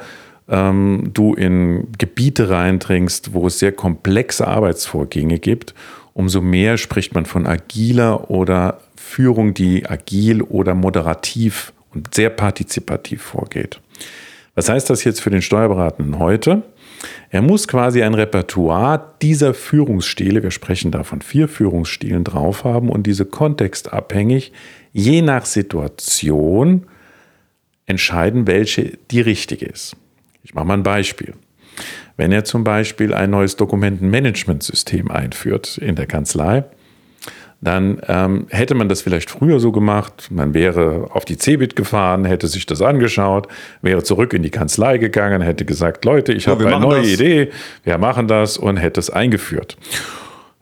ähm, 0.50 1.10
du 1.14 1.34
in 1.34 1.88
Gebiete 1.96 2.50
reindringst, 2.50 3.32
wo 3.32 3.46
es 3.46 3.58
sehr 3.58 3.72
komplexe 3.72 4.46
Arbeitsvorgänge 4.46 5.38
gibt, 5.38 5.74
umso 6.12 6.40
mehr 6.40 6.76
spricht 6.76 7.14
man 7.14 7.24
von 7.24 7.46
agiler 7.46 8.30
oder 8.30 8.80
Führung, 8.96 9.54
die 9.54 9.86
agil 9.86 10.42
oder 10.42 10.74
moderativ 10.74 11.72
und 11.94 12.14
sehr 12.14 12.30
partizipativ 12.30 13.22
vorgeht. 13.22 13.80
Was 14.54 14.68
heißt 14.68 14.90
das 14.90 15.04
jetzt 15.04 15.20
für 15.20 15.30
den 15.30 15.42
Steuerberatenden 15.42 16.18
heute? 16.18 16.62
Er 17.30 17.40
muss 17.40 17.66
quasi 17.66 18.02
ein 18.02 18.14
Repertoire 18.14 19.14
dieser 19.22 19.54
Führungsstile, 19.54 20.42
wir 20.42 20.50
sprechen 20.50 20.90
da 20.90 21.02
von 21.02 21.22
vier 21.22 21.48
Führungsstilen 21.48 22.24
drauf 22.24 22.64
haben 22.64 22.90
und 22.90 23.06
diese 23.06 23.24
kontextabhängig 23.24 24.52
je 24.92 25.22
nach 25.22 25.46
Situation 25.46 26.86
entscheiden, 27.86 28.46
welche 28.46 28.98
die 29.10 29.20
richtige 29.20 29.66
ist. 29.66 29.96
Ich 30.42 30.54
mache 30.54 30.66
mal 30.66 30.74
ein 30.74 30.82
Beispiel. 30.82 31.34
Wenn 32.16 32.32
er 32.32 32.44
zum 32.44 32.64
Beispiel 32.64 33.14
ein 33.14 33.30
neues 33.30 33.56
Dokumentenmanagementsystem 33.56 35.10
einführt 35.10 35.78
in 35.78 35.96
der 35.96 36.06
Kanzlei, 36.06 36.64
dann 37.62 38.00
ähm, 38.08 38.46
hätte 38.48 38.74
man 38.74 38.88
das 38.88 39.02
vielleicht 39.02 39.30
früher 39.30 39.60
so 39.60 39.70
gemacht. 39.70 40.28
Man 40.30 40.54
wäre 40.54 41.10
auf 41.12 41.26
die 41.26 41.36
Cebit 41.36 41.76
gefahren, 41.76 42.24
hätte 42.24 42.48
sich 42.48 42.64
das 42.64 42.80
angeschaut, 42.80 43.48
wäre 43.82 44.02
zurück 44.02 44.32
in 44.32 44.42
die 44.42 44.50
Kanzlei 44.50 44.96
gegangen, 44.96 45.42
hätte 45.42 45.66
gesagt, 45.66 46.04
Leute, 46.06 46.32
ich 46.32 46.46
ja, 46.46 46.52
habe 46.52 46.66
eine 46.66 46.80
neue 46.80 47.02
das. 47.02 47.10
Idee, 47.10 47.50
wir 47.84 47.98
machen 47.98 48.28
das 48.28 48.56
und 48.56 48.78
hätte 48.78 48.98
es 48.98 49.10
eingeführt. 49.10 49.76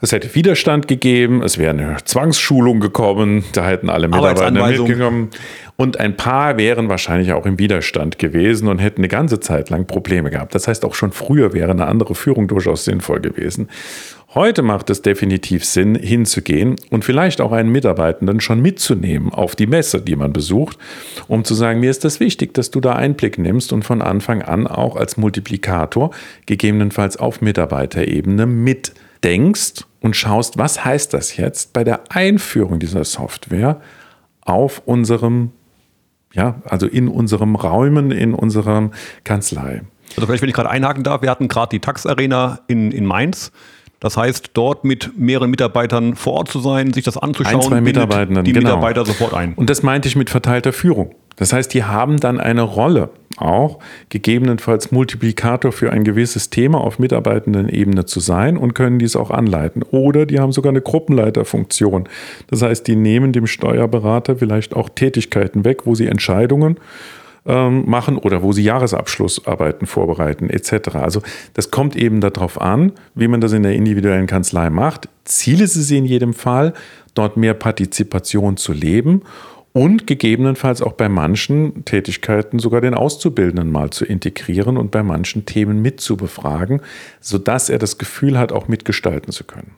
Es 0.01 0.13
hätte 0.13 0.33
Widerstand 0.37 0.87
gegeben, 0.87 1.43
es 1.43 1.59
wäre 1.59 1.71
eine 1.71 1.97
Zwangsschulung 2.05 2.79
gekommen, 2.79 3.45
da 3.53 3.67
hätten 3.67 3.91
alle 3.91 4.07
Mitarbeiter 4.07 4.51
mitgekommen. 4.53 5.31
Und 5.75 5.99
ein 5.99 6.17
paar 6.17 6.57
wären 6.57 6.89
wahrscheinlich 6.89 7.33
auch 7.33 7.47
im 7.47 7.59
Widerstand 7.59 8.19
gewesen 8.19 8.69
und 8.69 8.79
hätten 8.79 9.01
eine 9.01 9.09
ganze 9.09 9.41
Zeit 9.41 9.71
lang 9.71 9.87
Probleme 9.87 10.31
gehabt. 10.31 10.55
Das 10.55 10.69
heißt, 10.69 10.85
auch 10.85 10.95
schon 10.95 11.11
früher 11.11 11.53
wäre 11.53 11.73
eine 11.73 11.87
andere 11.87 12.15
Führung 12.15 12.47
durchaus 12.47 12.85
sinnvoll 12.85 13.21
gewesen. 13.21 13.69
Heute 14.35 14.63
macht 14.63 14.89
es 14.91 15.03
definitiv 15.03 15.65
Sinn, 15.65 15.97
hinzugehen 15.97 16.77
und 16.91 17.05
vielleicht 17.05 17.41
auch 17.41 17.51
einen 17.51 17.71
Mitarbeitenden 17.71 18.41
schon 18.41 18.61
mitzunehmen 18.61 19.33
auf 19.33 19.57
die 19.57 19.67
Messe, 19.67 20.01
die 20.01 20.17
man 20.17 20.33
besucht, 20.33 20.79
um 21.29 21.45
zu 21.45 21.55
sagen, 21.55 21.81
mir 21.81 21.91
ist 21.91 22.05
das 22.05 22.21
wichtig, 22.21 22.55
dass 22.55 22.71
du 22.71 22.81
da 22.81 22.93
Einblick 22.93 23.39
nimmst 23.39 23.73
und 23.73 23.85
von 23.85 24.03
Anfang 24.03 24.43
an 24.43 24.67
auch 24.69 24.97
als 24.97 25.17
Multiplikator, 25.17 26.11
gegebenenfalls 26.47 27.17
auf 27.17 27.41
Mitarbeiterebene 27.41 28.47
mit 28.47 28.93
denkst 29.25 29.85
und 30.01 30.17
schaust, 30.17 30.59
was 30.59 30.85
heißt 30.85 31.15
das 31.15 31.37
jetzt 31.37 31.73
bei 31.73 31.85
der 31.85 32.11
Einführung 32.11 32.79
dieser 32.79 33.05
Software 33.05 33.81
auf 34.43 34.83
unserem, 34.87 35.51
ja, 36.33 36.61
also 36.65 36.87
in 36.87 37.09
unserem 37.09 37.55
Räumen, 37.55 38.11
in 38.11 38.35
unserer 38.35 38.91
Kanzlei. 39.25 39.83
Also 40.17 40.27
vielleicht, 40.27 40.43
wenn 40.43 40.49
ich 40.49 40.55
gerade 40.55 40.71
einhaken 40.71 41.05
darf, 41.05 41.23
wir 41.23 41.31
hatten 41.31 41.49
gerade 41.49 41.71
die 41.71 41.81
Tax 41.81 42.07
Arena 42.07 42.61
in, 42.67 42.93
in 42.93 43.05
Mainz. 43.05 43.53
Das 44.01 44.17
heißt, 44.17 44.51
dort 44.55 44.85
mit 44.85 45.19
mehreren 45.19 45.51
Mitarbeitern 45.51 46.15
vor 46.15 46.35
Ort 46.35 46.49
zu 46.49 46.61
sein, 46.61 46.93
sich 46.93 47.05
das 47.05 47.17
anzuschauen, 47.17 47.57
ein, 47.57 47.63
zwei 47.63 47.81
Mitarbeitenden, 47.81 48.45
die 48.45 48.53
genau. 48.53 48.69
Mitarbeiter 48.69 49.05
sofort 49.05 49.35
ein. 49.35 49.55
Und 49.55 49.69
das 49.71 49.83
meinte 49.83 50.09
ich 50.09 50.15
mit 50.15 50.31
verteilter 50.31 50.73
Führung. 50.73 51.15
Das 51.37 51.53
heißt, 51.53 51.75
die 51.75 51.85
haben 51.85 52.19
dann 52.19 52.41
eine 52.41 52.63
Rolle 52.63 53.11
auch, 53.41 53.79
gegebenenfalls 54.09 54.93
Multiplikator 54.93 55.73
für 55.73 55.93
ein 55.93 56.05
gewisses 56.05 56.51
Thema 56.51 56.81
auf 56.81 56.99
mitarbeitenden 56.99 57.69
Ebene 57.69 58.05
zu 58.05 58.21
sein 58.21 58.57
und 58.57 58.75
können 58.75 58.99
dies 58.99 59.17
auch 59.17 59.31
anleiten. 59.31 59.83
Oder 59.83 60.27
die 60.27 60.39
haben 60.39 60.53
sogar 60.53 60.71
eine 60.71 60.81
Gruppenleiterfunktion. 60.83 62.09
Das 62.49 62.63
heißt, 62.63 62.87
die 62.87 62.97
nehmen 62.97 63.33
dem 63.33 63.47
Steuerberater 63.47 64.37
vielleicht 64.37 64.75
auch 64.75 64.89
Tätigkeiten 64.89 65.65
weg, 65.65 65.87
wo 65.87 65.95
sie 65.95 66.07
Entscheidungen 66.07 66.79
ähm, 67.49 67.85
machen 67.89 68.19
oder 68.19 68.43
wo 68.43 68.53
sie 68.53 68.63
Jahresabschlussarbeiten 68.63 69.87
vorbereiten 69.87 70.51
etc. 70.51 70.97
Also 70.97 71.23
das 71.55 71.71
kommt 71.71 71.97
eben 71.97 72.21
darauf 72.21 72.61
an, 72.61 72.93
wie 73.15 73.29
man 73.29 73.41
das 73.41 73.53
in 73.53 73.63
der 73.63 73.73
individuellen 73.73 74.27
Kanzlei 74.27 74.71
macht. 74.71 75.09
Ziel 75.25 75.61
ist 75.61 75.77
es 75.77 75.91
in 75.91 76.05
jedem 76.05 76.35
Fall, 76.35 76.75
dort 77.15 77.37
mehr 77.37 77.55
Partizipation 77.55 78.57
zu 78.57 78.73
leben 78.73 79.23
und 79.79 80.09
gegebenenfalls 80.09 80.83
auch 80.83 80.95
bei 80.95 81.09
manchen 81.09 81.85
Tätigkeiten 81.85 82.59
sogar 82.59 82.81
den 82.81 82.95
Auszubildenden 82.95 83.71
mal 83.71 83.91
zu 83.91 84.05
integrieren 84.05 84.77
und 84.77 84.91
bei 84.91 85.05
manchen 85.05 85.47
Themen 85.47 85.81
mitzubefragen, 85.81 86.81
sodass 87.21 87.69
er 87.69 87.79
das 87.79 87.97
Gefühl 87.97 88.41
hat, 88.41 88.51
auch 88.51 88.67
mitgestalten 88.67 89.33
zu 89.33 89.45
können. 89.45 89.71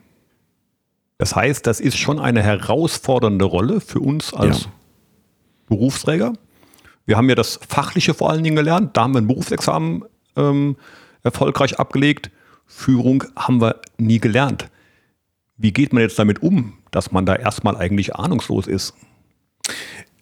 Das 1.19 1.35
heißt, 1.35 1.67
das 1.67 1.79
ist 1.79 1.99
schon 1.99 2.17
eine 2.17 2.41
herausfordernde 2.41 3.45
Rolle 3.45 3.79
für 3.79 3.99
uns 3.99 4.33
als 4.33 4.63
ja. 4.63 4.71
Berufsträger. 5.69 6.33
Wir 7.05 7.15
haben 7.15 7.29
ja 7.29 7.35
das 7.35 7.59
Fachliche 7.69 8.15
vor 8.15 8.31
allen 8.31 8.43
Dingen 8.43 8.55
gelernt, 8.55 8.97
da 8.97 9.03
haben 9.03 9.13
wir 9.13 9.21
ein 9.21 9.27
Berufsexamen 9.27 10.03
ähm, 10.35 10.77
erfolgreich 11.21 11.79
abgelegt. 11.79 12.31
Führung 12.65 13.23
haben 13.35 13.61
wir 13.61 13.79
nie 13.99 14.17
gelernt. 14.17 14.65
Wie 15.57 15.71
geht 15.71 15.93
man 15.93 16.01
jetzt 16.01 16.17
damit 16.17 16.41
um, 16.41 16.73
dass 16.89 17.11
man 17.11 17.27
da 17.27 17.35
erstmal 17.35 17.77
eigentlich 17.77 18.15
ahnungslos 18.15 18.65
ist? 18.65 18.95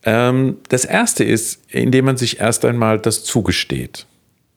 Ähm, 0.09 0.57
das 0.69 0.85
erste 0.85 1.23
ist, 1.23 1.61
indem 1.69 2.05
man 2.05 2.17
sich 2.17 2.39
erst 2.39 2.65
einmal 2.65 2.99
das 2.99 3.23
zugesteht. 3.23 4.07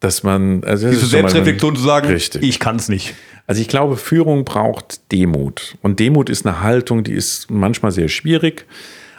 Dass 0.01 0.23
man, 0.23 0.65
also 0.65 0.89
Diese 0.89 1.07
Selbstreflexion 1.07 1.77
zu 1.77 1.83
sagen, 1.83 2.09
richtig. 2.09 2.43
ich 2.43 2.59
kann 2.59 2.77
es 2.77 2.89
nicht. 2.89 3.15
Also 3.47 3.61
ich 3.61 3.69
glaube, 3.69 3.99
Führung 3.99 4.45
braucht 4.45 5.13
Demut. 5.13 5.77
Und 5.83 6.01
Demut 6.01 6.31
ist 6.31 6.47
eine 6.47 6.63
Haltung, 6.63 7.05
die 7.05 7.13
ist 7.13 7.51
manchmal 7.51 7.93
sehr 7.93 8.09
schwierig. 8.09 8.65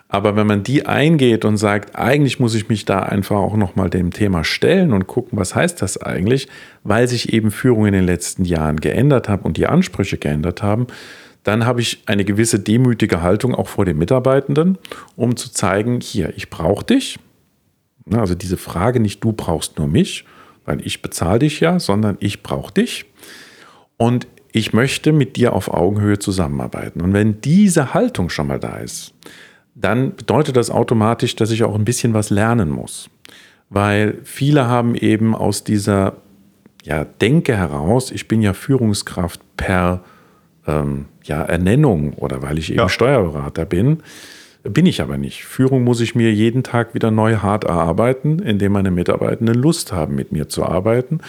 Aber 0.07 0.35
wenn 0.35 0.47
man 0.47 0.63
die 0.63 0.85
eingeht 0.85 1.45
und 1.45 1.57
sagt, 1.57 1.95
eigentlich 1.95 2.39
muss 2.39 2.55
ich 2.55 2.67
mich 2.67 2.85
da 2.85 2.99
einfach 2.99 3.35
auch 3.35 3.55
nochmal 3.55 3.89
dem 3.89 4.11
Thema 4.11 4.43
stellen 4.43 4.91
und 4.91 5.07
gucken, 5.07 5.37
was 5.37 5.55
heißt 5.55 5.81
das 5.81 6.01
eigentlich, 6.01 6.47
weil 6.83 7.07
sich 7.07 7.31
eben 7.33 7.51
Führung 7.51 7.85
in 7.85 7.93
den 7.93 8.05
letzten 8.05 8.43
Jahren 8.43 8.79
geändert 8.79 9.29
hat 9.29 9.45
und 9.45 9.57
die 9.57 9.67
Ansprüche 9.67 10.17
geändert 10.17 10.63
haben, 10.63 10.87
dann 11.43 11.65
habe 11.65 11.81
ich 11.81 12.03
eine 12.05 12.25
gewisse 12.25 12.59
demütige 12.59 13.21
Haltung 13.21 13.53
auch 13.53 13.67
vor 13.67 13.85
den 13.85 13.97
Mitarbeitenden, 13.97 14.77
um 15.15 15.35
zu 15.35 15.51
zeigen, 15.51 15.99
hier, 15.99 16.33
ich 16.35 16.49
brauche 16.49 16.85
dich. 16.85 17.19
Also 18.11 18.35
diese 18.35 18.57
Frage 18.57 18.99
nicht, 18.99 19.23
du 19.23 19.33
brauchst 19.33 19.77
nur 19.77 19.87
mich, 19.87 20.25
weil 20.65 20.85
ich 20.85 21.01
bezahle 21.01 21.39
dich 21.39 21.59
ja, 21.59 21.79
sondern 21.79 22.17
ich 22.19 22.43
brauche 22.43 22.73
dich. 22.73 23.05
Und 23.97 24.27
ich 24.51 24.71
möchte 24.71 25.11
mit 25.11 25.35
dir 25.35 25.53
auf 25.53 25.73
Augenhöhe 25.73 26.19
zusammenarbeiten. 26.19 27.01
Und 27.01 27.13
wenn 27.13 27.41
diese 27.41 27.93
Haltung 27.93 28.29
schon 28.29 28.47
mal 28.47 28.59
da 28.59 28.77
ist, 28.77 29.13
dann 29.75 30.15
bedeutet 30.15 30.55
das 30.55 30.69
automatisch, 30.69 31.35
dass 31.35 31.51
ich 31.51 31.63
auch 31.63 31.75
ein 31.75 31.85
bisschen 31.85 32.13
was 32.13 32.29
lernen 32.29 32.69
muss. 32.69 33.09
Weil 33.69 34.19
viele 34.23 34.67
haben 34.67 34.95
eben 34.95 35.35
aus 35.35 35.63
dieser 35.63 36.17
ja, 36.83 37.05
Denke 37.05 37.57
heraus, 37.57 38.11
ich 38.11 38.27
bin 38.27 38.41
ja 38.41 38.53
Führungskraft 38.53 39.41
per 39.57 40.03
ähm, 40.67 41.05
ja, 41.23 41.41
Ernennung 41.43 42.13
oder 42.13 42.41
weil 42.41 42.57
ich 42.57 42.69
eben 42.69 42.79
ja. 42.79 42.89
Steuerberater 42.89 43.65
bin, 43.65 44.03
bin 44.63 44.85
ich 44.85 45.01
aber 45.01 45.17
nicht. 45.17 45.43
Führung 45.43 45.83
muss 45.83 45.99
ich 45.99 46.15
mir 46.15 46.31
jeden 46.33 46.63
Tag 46.63 46.93
wieder 46.93 47.11
neu 47.11 47.37
hart 47.37 47.65
erarbeiten, 47.65 48.39
indem 48.39 48.71
meine 48.71 48.91
Mitarbeitenden 48.91 49.55
Lust 49.55 49.91
haben, 49.91 50.15
mit 50.15 50.31
mir 50.31 50.47
zu 50.47 50.63
arbeiten. 50.63 51.19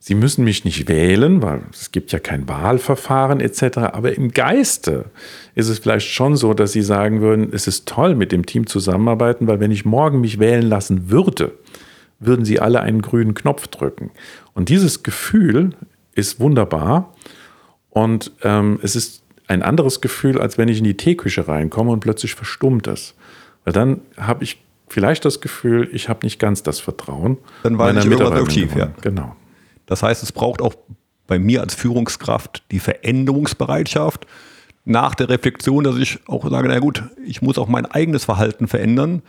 Sie 0.00 0.14
müssen 0.14 0.44
mich 0.44 0.64
nicht 0.64 0.88
wählen, 0.88 1.40
weil 1.40 1.62
es 1.72 1.90
gibt 1.92 2.12
ja 2.12 2.18
kein 2.18 2.46
Wahlverfahren 2.46 3.40
etc. 3.40 3.78
Aber 3.78 4.14
im 4.14 4.32
Geiste 4.32 5.06
ist 5.54 5.68
es 5.68 5.78
vielleicht 5.78 6.08
schon 6.08 6.36
so, 6.36 6.52
dass 6.52 6.72
Sie 6.72 6.82
sagen 6.82 7.20
würden, 7.20 7.48
es 7.52 7.66
ist 7.66 7.88
toll, 7.88 8.14
mit 8.14 8.30
dem 8.30 8.44
Team 8.44 8.66
zusammenarbeiten, 8.66 9.46
weil 9.46 9.60
wenn 9.60 9.70
ich 9.70 9.86
morgen 9.86 10.20
mich 10.20 10.38
wählen 10.38 10.68
lassen 10.68 11.08
würde, 11.10 11.52
würden 12.18 12.44
Sie 12.44 12.60
alle 12.60 12.80
einen 12.80 13.02
grünen 13.02 13.34
Knopf 13.34 13.68
drücken. 13.68 14.10
Und 14.52 14.68
dieses 14.68 15.02
Gefühl 15.02 15.70
ist 16.14 16.38
wunderbar 16.38 17.14
und 17.94 18.32
ähm, 18.42 18.80
es 18.82 18.96
ist 18.96 19.22
ein 19.46 19.62
anderes 19.62 20.00
Gefühl, 20.00 20.40
als 20.40 20.58
wenn 20.58 20.68
ich 20.68 20.78
in 20.78 20.84
die 20.84 20.96
Teeküche 20.96 21.46
reinkomme 21.46 21.92
und 21.92 22.00
plötzlich 22.00 22.34
verstummt 22.34 22.88
es. 22.88 23.14
Weil 23.64 23.72
dann 23.72 24.00
habe 24.18 24.42
ich 24.42 24.60
vielleicht 24.88 25.24
das 25.24 25.40
Gefühl, 25.40 25.88
ich 25.92 26.08
habe 26.08 26.26
nicht 26.26 26.38
ganz 26.40 26.62
das 26.62 26.80
Vertrauen. 26.80 27.38
Dann 27.62 27.78
war 27.78 27.96
ich 27.96 28.04
irgendwas 28.04 28.52
schief, 28.52 28.74
ja. 28.74 28.90
Genau. 29.00 29.36
Das 29.86 30.02
heißt, 30.02 30.22
es 30.22 30.32
braucht 30.32 30.60
auch 30.60 30.74
bei 31.26 31.38
mir 31.38 31.60
als 31.60 31.74
Führungskraft 31.74 32.64
die 32.72 32.80
Veränderungsbereitschaft 32.80 34.26
nach 34.84 35.14
der 35.14 35.28
Reflexion, 35.28 35.84
dass 35.84 35.96
ich 35.96 36.18
auch 36.26 36.50
sage, 36.50 36.68
na 36.68 36.78
gut, 36.80 37.04
ich 37.24 37.42
muss 37.42 37.58
auch 37.58 37.68
mein 37.68 37.86
eigenes 37.86 38.24
Verhalten 38.24 38.66
verändern, 38.66 39.22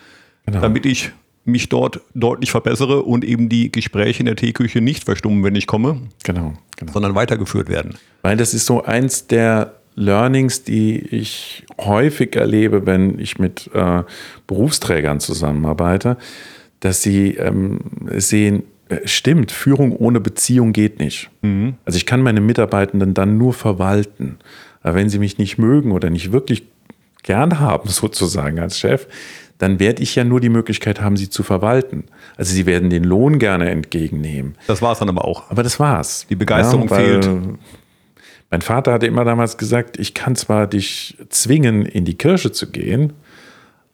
genau. 0.46 0.60
damit 0.60 0.86
ich 0.88 1.12
mich 1.46 1.70
dort 1.70 2.02
deutlich 2.14 2.52
verbessere 2.52 3.04
und 3.04 3.24
eben 3.24 3.50
die 3.50 3.72
Gespräche 3.72 4.22
in 4.22 4.26
der 4.26 4.36
Teeküche 4.36 4.82
nicht 4.82 5.04
verstummen, 5.04 5.44
wenn 5.44 5.56
ich 5.56 5.68
komme, 5.68 6.02
genau, 6.24 6.54
genau. 6.76 6.92
sondern 6.92 7.16
weitergeführt 7.16 7.70
werden. 7.70 7.96
Weil 8.24 8.36
das 8.36 8.54
ist 8.54 8.66
so 8.66 8.84
eins 8.84 9.28
der 9.28 9.76
Learnings, 9.96 10.64
die 10.64 11.00
ich 11.00 11.64
häufig 11.80 12.36
erlebe, 12.36 12.86
wenn 12.86 13.20
ich 13.20 13.40
mit 13.40 13.70
äh, 13.74 14.04
Berufsträgern 14.48 15.20
zusammenarbeite, 15.20 16.18
dass 16.82 17.02
sie 17.02 17.36
ähm, 17.36 17.80
sehen, 18.18 18.64
äh, 18.90 19.08
stimmt, 19.08 19.52
Führung 19.52 19.96
ohne 19.96 20.20
Beziehung 20.20 20.74
geht 20.74 21.00
nicht. 21.00 21.30
Mhm. 21.42 21.76
Also 21.86 21.98
ich 21.98 22.06
kann 22.06 22.22
meine 22.22 22.42
Mitarbeitenden 22.42 23.14
dann 23.14 23.38
nur 23.38 23.54
verwalten. 23.54 24.38
Aber 24.82 24.96
wenn 24.96 25.10
sie 25.10 25.20
mich 25.20 25.38
nicht 25.38 25.58
mögen 25.58 25.92
oder 25.92 26.10
nicht 26.10 26.32
wirklich 26.32 26.64
gern 27.24 27.60
haben, 27.60 27.90
sozusagen 27.90 28.60
als 28.60 28.80
Chef, 28.80 29.08
dann 29.58 29.80
werde 29.80 30.04
ich 30.04 30.16
ja 30.16 30.24
nur 30.24 30.42
die 30.42 30.50
Möglichkeit 30.50 31.02
haben, 31.02 31.16
sie 31.16 31.30
zu 31.30 31.44
verwalten. 31.44 32.06
Also 32.38 32.54
sie 32.54 32.66
werden 32.66 32.90
den 32.90 33.04
Lohn 33.04 33.40
gerne 33.40 33.70
entgegennehmen. 33.70 34.56
Das 34.68 34.82
war 34.82 34.92
es 34.92 35.00
dann 35.00 35.10
aber 35.10 35.26
auch. 35.26 35.50
Aber 35.50 35.64
das 35.64 35.80
war's. 35.80 36.26
Die 36.30 36.36
Begeisterung 36.36 36.90
ja, 36.90 36.96
fehlt. 36.96 37.30
Mein 38.52 38.62
Vater 38.62 38.94
hatte 38.94 39.08
immer 39.08 39.24
damals 39.24 39.58
gesagt, 39.58 39.98
ich 39.98 40.14
kann 40.14 40.36
zwar 40.36 40.68
dich 40.68 41.18
zwingen, 41.30 41.86
in 41.86 42.06
die 42.06 42.16
Kirche 42.16 42.52
zu 42.52 42.70
gehen, 42.70 43.14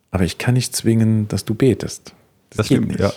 aber 0.10 0.24
ich 0.24 0.38
kann 0.38 0.56
nicht 0.56 0.76
zwingen, 0.76 1.28
dass 1.28 1.46
du 1.46 1.54
betest. 1.54 2.14
Das, 2.50 2.58
das 2.58 2.66
stimmt, 2.66 3.00
ja. 3.00 3.14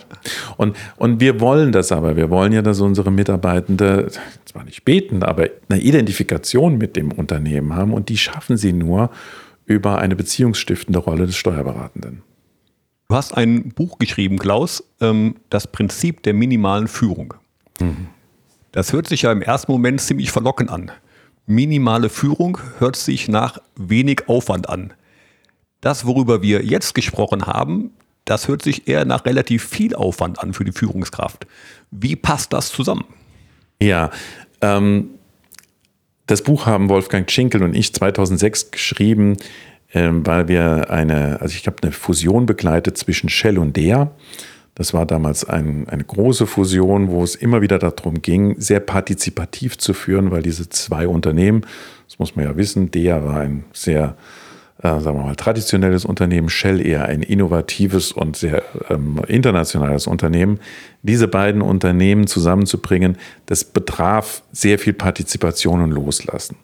Und, 0.56 0.76
und 0.96 1.18
wir 1.20 1.40
wollen 1.40 1.72
das 1.72 1.90
aber. 1.90 2.14
Wir 2.14 2.30
wollen 2.30 2.52
ja, 2.52 2.62
dass 2.62 2.80
unsere 2.80 3.10
Mitarbeitende 3.10 4.08
zwar 4.44 4.62
nicht 4.62 4.84
beten, 4.84 5.24
aber 5.24 5.48
eine 5.68 5.80
Identifikation 5.80 6.78
mit 6.78 6.94
dem 6.94 7.10
Unternehmen 7.10 7.74
haben. 7.74 7.92
Und 7.92 8.10
die 8.10 8.16
schaffen 8.16 8.56
sie 8.56 8.72
nur 8.72 9.10
über 9.66 9.98
eine 9.98 10.14
beziehungsstiftende 10.14 11.00
Rolle 11.00 11.26
des 11.26 11.34
Steuerberatenden. 11.36 12.22
Du 13.08 13.16
hast 13.16 13.36
ein 13.36 13.70
Buch 13.70 13.98
geschrieben, 13.98 14.38
Klaus, 14.38 14.82
ähm, 15.00 15.36
das 15.50 15.66
Prinzip 15.66 16.22
der 16.22 16.34
minimalen 16.34 16.88
Führung. 16.88 17.34
Mhm. 17.80 18.08
Das 18.72 18.92
hört 18.92 19.06
sich 19.06 19.22
ja 19.22 19.32
im 19.32 19.42
ersten 19.42 19.70
Moment 19.70 20.00
ziemlich 20.00 20.32
verlockend 20.32 20.70
an. 20.70 20.90
Minimale 21.46 22.08
Führung 22.08 22.58
hört 22.78 22.96
sich 22.96 23.28
nach 23.28 23.58
wenig 23.76 24.28
Aufwand 24.28 24.68
an. 24.68 24.94
Das, 25.80 26.06
worüber 26.06 26.40
wir 26.40 26.64
jetzt 26.64 26.94
gesprochen 26.94 27.46
haben, 27.46 27.90
das 28.24 28.48
hört 28.48 28.62
sich 28.62 28.88
eher 28.88 29.04
nach 29.04 29.26
relativ 29.26 29.68
viel 29.68 29.94
Aufwand 29.94 30.40
an 30.40 30.54
für 30.54 30.64
die 30.64 30.72
Führungskraft. 30.72 31.46
Wie 31.90 32.16
passt 32.16 32.54
das 32.54 32.70
zusammen? 32.70 33.04
Ja, 33.82 34.10
ähm, 34.62 35.10
das 36.26 36.40
Buch 36.40 36.64
haben 36.64 36.88
Wolfgang 36.88 37.30
Schinkel 37.30 37.62
und 37.62 37.76
ich 37.76 37.92
2006 37.92 38.70
geschrieben, 38.70 39.36
weil 39.94 40.48
wir 40.48 40.90
eine, 40.90 41.40
also 41.40 41.54
ich 41.54 41.66
habe 41.66 41.76
eine 41.82 41.92
Fusion 41.92 42.46
begleitet 42.46 42.98
zwischen 42.98 43.28
Shell 43.28 43.58
und 43.58 43.76
DEA. 43.76 44.10
Das 44.74 44.92
war 44.92 45.06
damals 45.06 45.44
ein, 45.44 45.88
eine 45.88 46.02
große 46.02 46.46
Fusion, 46.46 47.08
wo 47.10 47.22
es 47.22 47.36
immer 47.36 47.62
wieder 47.62 47.78
darum 47.78 48.22
ging, 48.22 48.60
sehr 48.60 48.80
partizipativ 48.80 49.78
zu 49.78 49.94
führen, 49.94 50.32
weil 50.32 50.42
diese 50.42 50.68
zwei 50.68 51.06
Unternehmen, 51.06 51.64
das 52.08 52.18
muss 52.18 52.34
man 52.34 52.44
ja 52.44 52.56
wissen, 52.56 52.90
DEA 52.90 53.24
war 53.24 53.40
ein 53.40 53.64
sehr 53.72 54.16
äh, 54.84 55.00
sagen 55.00 55.18
wir 55.18 55.24
mal, 55.24 55.36
traditionelles 55.36 56.04
Unternehmen, 56.04 56.48
Shell 56.50 56.84
eher 56.84 57.06
ein 57.06 57.22
innovatives 57.22 58.12
und 58.12 58.36
sehr 58.36 58.62
ähm, 58.90 59.20
internationales 59.28 60.06
Unternehmen. 60.06 60.58
Diese 61.02 61.28
beiden 61.28 61.62
Unternehmen 61.62 62.26
zusammenzubringen, 62.26 63.16
das 63.46 63.64
betraf 63.64 64.42
sehr 64.52 64.78
viel 64.78 64.92
Partizipation 64.92 65.80
und 65.80 65.92
Loslassen. 65.92 66.56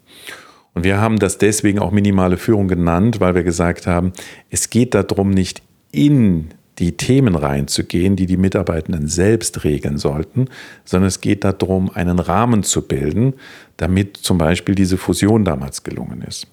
Und 0.73 0.83
wir 0.83 0.99
haben 0.99 1.19
das 1.19 1.37
deswegen 1.37 1.79
auch 1.79 1.91
minimale 1.91 2.37
Führung 2.37 2.67
genannt, 2.67 3.19
weil 3.19 3.35
wir 3.35 3.43
gesagt 3.43 3.87
haben, 3.87 4.13
es 4.49 4.69
geht 4.69 4.93
darum, 4.93 5.31
nicht 5.31 5.61
in 5.91 6.49
die 6.79 6.93
Themen 6.93 7.35
reinzugehen, 7.35 8.15
die 8.15 8.25
die 8.25 8.37
Mitarbeitenden 8.37 9.07
selbst 9.07 9.63
regeln 9.63 9.97
sollten, 9.97 10.47
sondern 10.83 11.09
es 11.09 11.21
geht 11.21 11.43
darum, 11.43 11.91
einen 11.93 12.17
Rahmen 12.17 12.63
zu 12.63 12.87
bilden, 12.87 13.33
damit 13.77 14.17
zum 14.17 14.37
Beispiel 14.37 14.73
diese 14.73 14.97
Fusion 14.97 15.45
damals 15.45 15.83
gelungen 15.83 16.23
ist. 16.23 16.47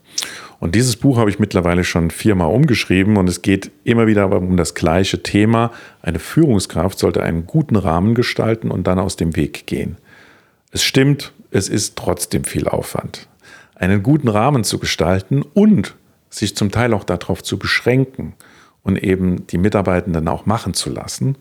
Und 0.61 0.75
dieses 0.75 0.97
Buch 0.97 1.19
habe 1.19 1.31
ich 1.31 1.39
mittlerweile 1.39 1.85
schon 1.85 2.11
viermal 2.11 2.53
umgeschrieben 2.53 3.17
und 3.17 3.29
es 3.29 3.43
geht 3.43 3.71
immer 3.85 4.07
wieder 4.07 4.31
um 4.31 4.57
das 4.57 4.75
gleiche 4.75 5.23
Thema. 5.23 5.71
Eine 6.03 6.19
Führungskraft 6.19 6.99
sollte 6.99 7.23
einen 7.23 7.47
guten 7.47 7.77
Rahmen 7.77 8.15
gestalten 8.15 8.71
und 8.71 8.87
dann 8.87 8.99
aus 8.99 9.17
dem 9.17 9.37
Weg 9.37 9.67
gehen. 9.67 9.97
Es 10.73 10.83
stimmt, 10.83 11.33
es 11.53 11.69
ist 11.69 11.97
trotzdem 11.97 12.45
viel 12.45 12.69
Aufwand. 12.69 13.29
Einen 13.79 14.03
guten 14.03 14.29
Rahmen 14.29 14.65
zu 14.65 14.79
gestalten 14.79 15.43
und 15.43 15.97
sich 16.31 16.57
zum 16.57 16.71
Teil 16.71 16.93
auch 16.93 17.05
darauf 17.05 17.43
zu 17.43 17.59
beschränken 17.59 18.35
und 18.83 18.97
eben 18.97 19.47
die 19.47 19.59
Mitarbeitenden 19.59 20.29
auch 20.29 20.47
machen 20.47 20.75
zu 20.75 20.91
lassen, 20.91 21.37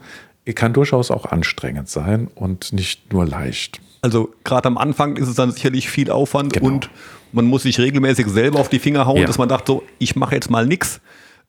kann 0.55 0.73
durchaus 0.73 1.11
auch 1.11 1.25
anstrengend 1.25 1.89
sein 1.89 2.29
und 2.35 2.71
nicht 2.71 3.11
nur 3.11 3.25
leicht. 3.25 3.81
Also 4.01 4.33
gerade 4.43 4.67
am 4.67 4.77
Anfang 4.77 5.17
ist 5.17 5.27
es 5.27 5.35
dann 5.35 5.51
sicherlich 5.51 5.89
viel 5.89 6.11
Aufwand 6.11 6.53
genau. 6.53 6.67
und 6.67 6.89
man 7.33 7.45
muss 7.45 7.63
sich 7.63 7.79
regelmäßig 7.79 8.27
selber 8.27 8.59
auf 8.59 8.69
die 8.69 8.79
Finger 8.79 9.05
hauen, 9.05 9.17
ja. 9.17 9.25
dass 9.25 9.37
man 9.37 9.49
dachte, 9.49 9.73
so, 9.73 9.83
ich 9.99 10.15
mache 10.15 10.35
jetzt 10.35 10.49
mal 10.49 10.65
nichts 10.65 11.01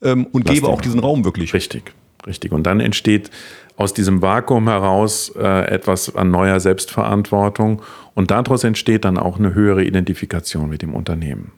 ähm, 0.03 0.27
und 0.33 0.47
Lass 0.47 0.55
gebe 0.55 0.69
auch 0.69 0.81
diesen 0.81 1.01
Raum 1.01 1.25
wirklich. 1.25 1.55
Richtig, 1.55 1.93
richtig. 2.29 2.53
Und 2.53 2.65
dann 2.65 2.81
entsteht 2.81 3.31
aus 3.77 3.95
diesem 3.95 4.23
Vakuum 4.23 4.69
heraus 4.69 5.33
äh, 5.37 5.67
etwas 5.69 6.15
an 6.15 6.31
neuer 6.31 6.61
Selbstverantwortung 6.61 7.83
und 8.15 8.31
daraus 8.31 8.65
entsteht 8.65 9.05
dann 9.05 9.19
auch 9.19 9.39
eine 9.39 9.55
höhere 9.55 9.85
Identifikation 9.85 10.69
mit 10.69 10.83
dem 10.83 10.95
Unternehmen. 10.95 11.53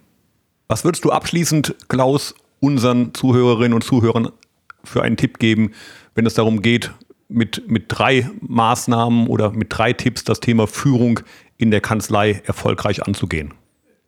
Was 0.69 0.85
würdest 0.85 1.05
du 1.05 1.11
abschließend, 1.11 1.75
Klaus, 1.89 2.35
unseren 2.61 3.13
Zuhörerinnen 3.15 3.75
und 3.75 3.83
Zuhörern 3.83 4.31
für 4.85 5.03
einen 5.03 5.17
Tipp 5.17 5.39
geben, 5.39 5.73
wenn 6.15 6.27
es 6.27 6.35
darum 6.35 6.63
geht, 6.63 6.93
mit, 7.29 7.69
mit 7.69 7.85
drei 7.89 8.29
Maßnahmen 8.41 9.27
oder 9.27 9.51
mit 9.51 9.69
drei 9.71 9.93
Tipps 9.93 10.25
das 10.25 10.41
Thema 10.41 10.67
Führung 10.67 11.21
in 11.57 11.71
der 11.71 11.81
Kanzlei 11.81 12.43
erfolgreich 12.45 13.03
anzugehen? 13.07 13.55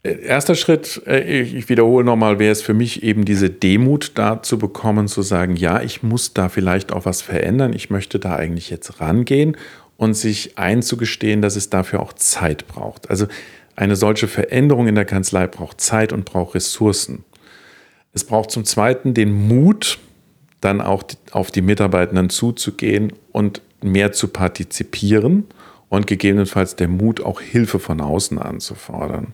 Erster 0.04 0.56
Schritt, 0.56 1.00
äh, 1.06 1.42
ich 1.42 1.68
wiederhole 1.68 2.04
nochmal, 2.04 2.40
wäre 2.40 2.50
es 2.50 2.60
für 2.60 2.74
mich 2.74 3.04
eben 3.04 3.24
diese 3.24 3.50
Demut 3.50 4.12
da 4.16 4.42
zu 4.42 4.58
bekommen, 4.58 5.06
zu 5.06 5.22
sagen, 5.22 5.54
ja, 5.54 5.80
ich 5.80 6.02
muss 6.02 6.34
da 6.34 6.48
vielleicht 6.48 6.92
auch 6.92 7.04
was 7.04 7.22
verändern, 7.22 7.72
ich 7.72 7.88
möchte 7.88 8.18
da 8.18 8.34
eigentlich 8.34 8.68
jetzt 8.68 9.00
rangehen 9.00 9.56
und 9.96 10.14
sich 10.14 10.58
einzugestehen, 10.58 11.40
dass 11.40 11.54
es 11.54 11.70
dafür 11.70 12.00
auch 12.00 12.14
Zeit 12.14 12.66
braucht. 12.66 13.10
Also 13.10 13.26
eine 13.76 13.94
solche 13.94 14.26
Veränderung 14.26 14.88
in 14.88 14.96
der 14.96 15.04
Kanzlei 15.04 15.46
braucht 15.46 15.80
Zeit 15.80 16.12
und 16.12 16.24
braucht 16.24 16.56
Ressourcen. 16.56 17.24
Es 18.12 18.24
braucht 18.24 18.50
zum 18.50 18.64
Zweiten 18.64 19.14
den 19.14 19.32
Mut, 19.32 20.00
dann 20.60 20.80
auch 20.80 21.04
auf 21.30 21.52
die 21.52 21.62
Mitarbeitenden 21.62 22.28
zuzugehen 22.28 23.12
und 23.30 23.62
mehr 23.82 24.12
zu 24.12 24.28
partizipieren 24.28 25.44
und 25.88 26.08
gegebenenfalls 26.08 26.74
der 26.74 26.88
Mut, 26.88 27.20
auch 27.20 27.40
Hilfe 27.40 27.78
von 27.78 28.00
außen 28.00 28.38
anzufordern. 28.38 29.32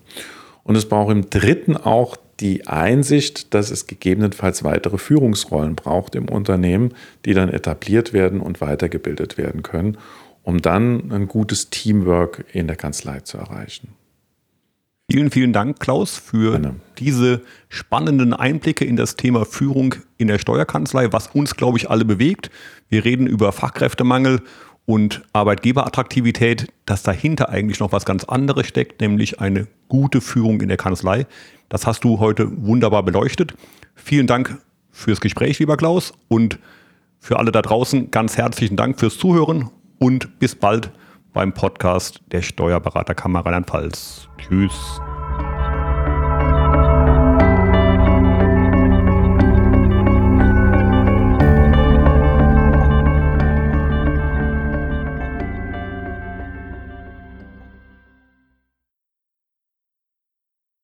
Und 0.68 0.76
es 0.76 0.86
braucht 0.86 1.10
im 1.10 1.30
dritten 1.30 1.78
auch 1.78 2.18
die 2.40 2.66
Einsicht, 2.66 3.54
dass 3.54 3.70
es 3.70 3.86
gegebenenfalls 3.86 4.64
weitere 4.64 4.98
Führungsrollen 4.98 5.74
braucht 5.74 6.14
im 6.14 6.28
Unternehmen, 6.28 6.92
die 7.24 7.32
dann 7.32 7.48
etabliert 7.48 8.12
werden 8.12 8.40
und 8.40 8.60
weitergebildet 8.60 9.38
werden 9.38 9.62
können, 9.62 9.96
um 10.42 10.60
dann 10.60 11.10
ein 11.10 11.26
gutes 11.26 11.70
Teamwork 11.70 12.44
in 12.52 12.66
der 12.66 12.76
Kanzlei 12.76 13.20
zu 13.20 13.38
erreichen. 13.38 13.94
Vielen, 15.10 15.30
vielen 15.30 15.54
Dank, 15.54 15.80
Klaus, 15.80 16.18
für 16.18 16.50
Gerne. 16.50 16.74
diese 16.98 17.40
spannenden 17.70 18.34
Einblicke 18.34 18.84
in 18.84 18.96
das 18.96 19.16
Thema 19.16 19.46
Führung 19.46 19.94
in 20.18 20.28
der 20.28 20.38
Steuerkanzlei, 20.38 21.14
was 21.14 21.28
uns, 21.28 21.56
glaube 21.56 21.78
ich, 21.78 21.88
alle 21.88 22.04
bewegt. 22.04 22.50
Wir 22.90 23.06
reden 23.06 23.26
über 23.26 23.52
Fachkräftemangel 23.52 24.42
und 24.84 25.22
Arbeitgeberattraktivität, 25.32 26.70
dass 26.84 27.02
dahinter 27.02 27.48
eigentlich 27.48 27.80
noch 27.80 27.92
was 27.92 28.04
ganz 28.04 28.24
anderes 28.24 28.66
steckt, 28.66 29.00
nämlich 29.00 29.40
eine 29.40 29.66
gute 29.88 30.20
Führung 30.20 30.60
in 30.60 30.68
der 30.68 30.76
Kanzlei. 30.76 31.26
Das 31.68 31.86
hast 31.86 32.04
du 32.04 32.18
heute 32.18 32.48
wunderbar 32.66 33.02
beleuchtet. 33.02 33.54
Vielen 33.94 34.26
Dank 34.26 34.58
fürs 34.90 35.20
Gespräch, 35.20 35.58
lieber 35.58 35.76
Klaus, 35.76 36.12
und 36.28 36.58
für 37.20 37.38
alle 37.38 37.52
da 37.52 37.62
draußen 37.62 38.10
ganz 38.10 38.36
herzlichen 38.36 38.76
Dank 38.76 38.98
fürs 38.98 39.18
Zuhören 39.18 39.70
und 39.98 40.38
bis 40.38 40.54
bald 40.54 40.90
beim 41.32 41.52
Podcast 41.52 42.20
der 42.32 42.42
Steuerberaterkammer 42.42 43.40
Rheinland-Pfalz. 43.44 44.28
Tschüss. 44.38 45.00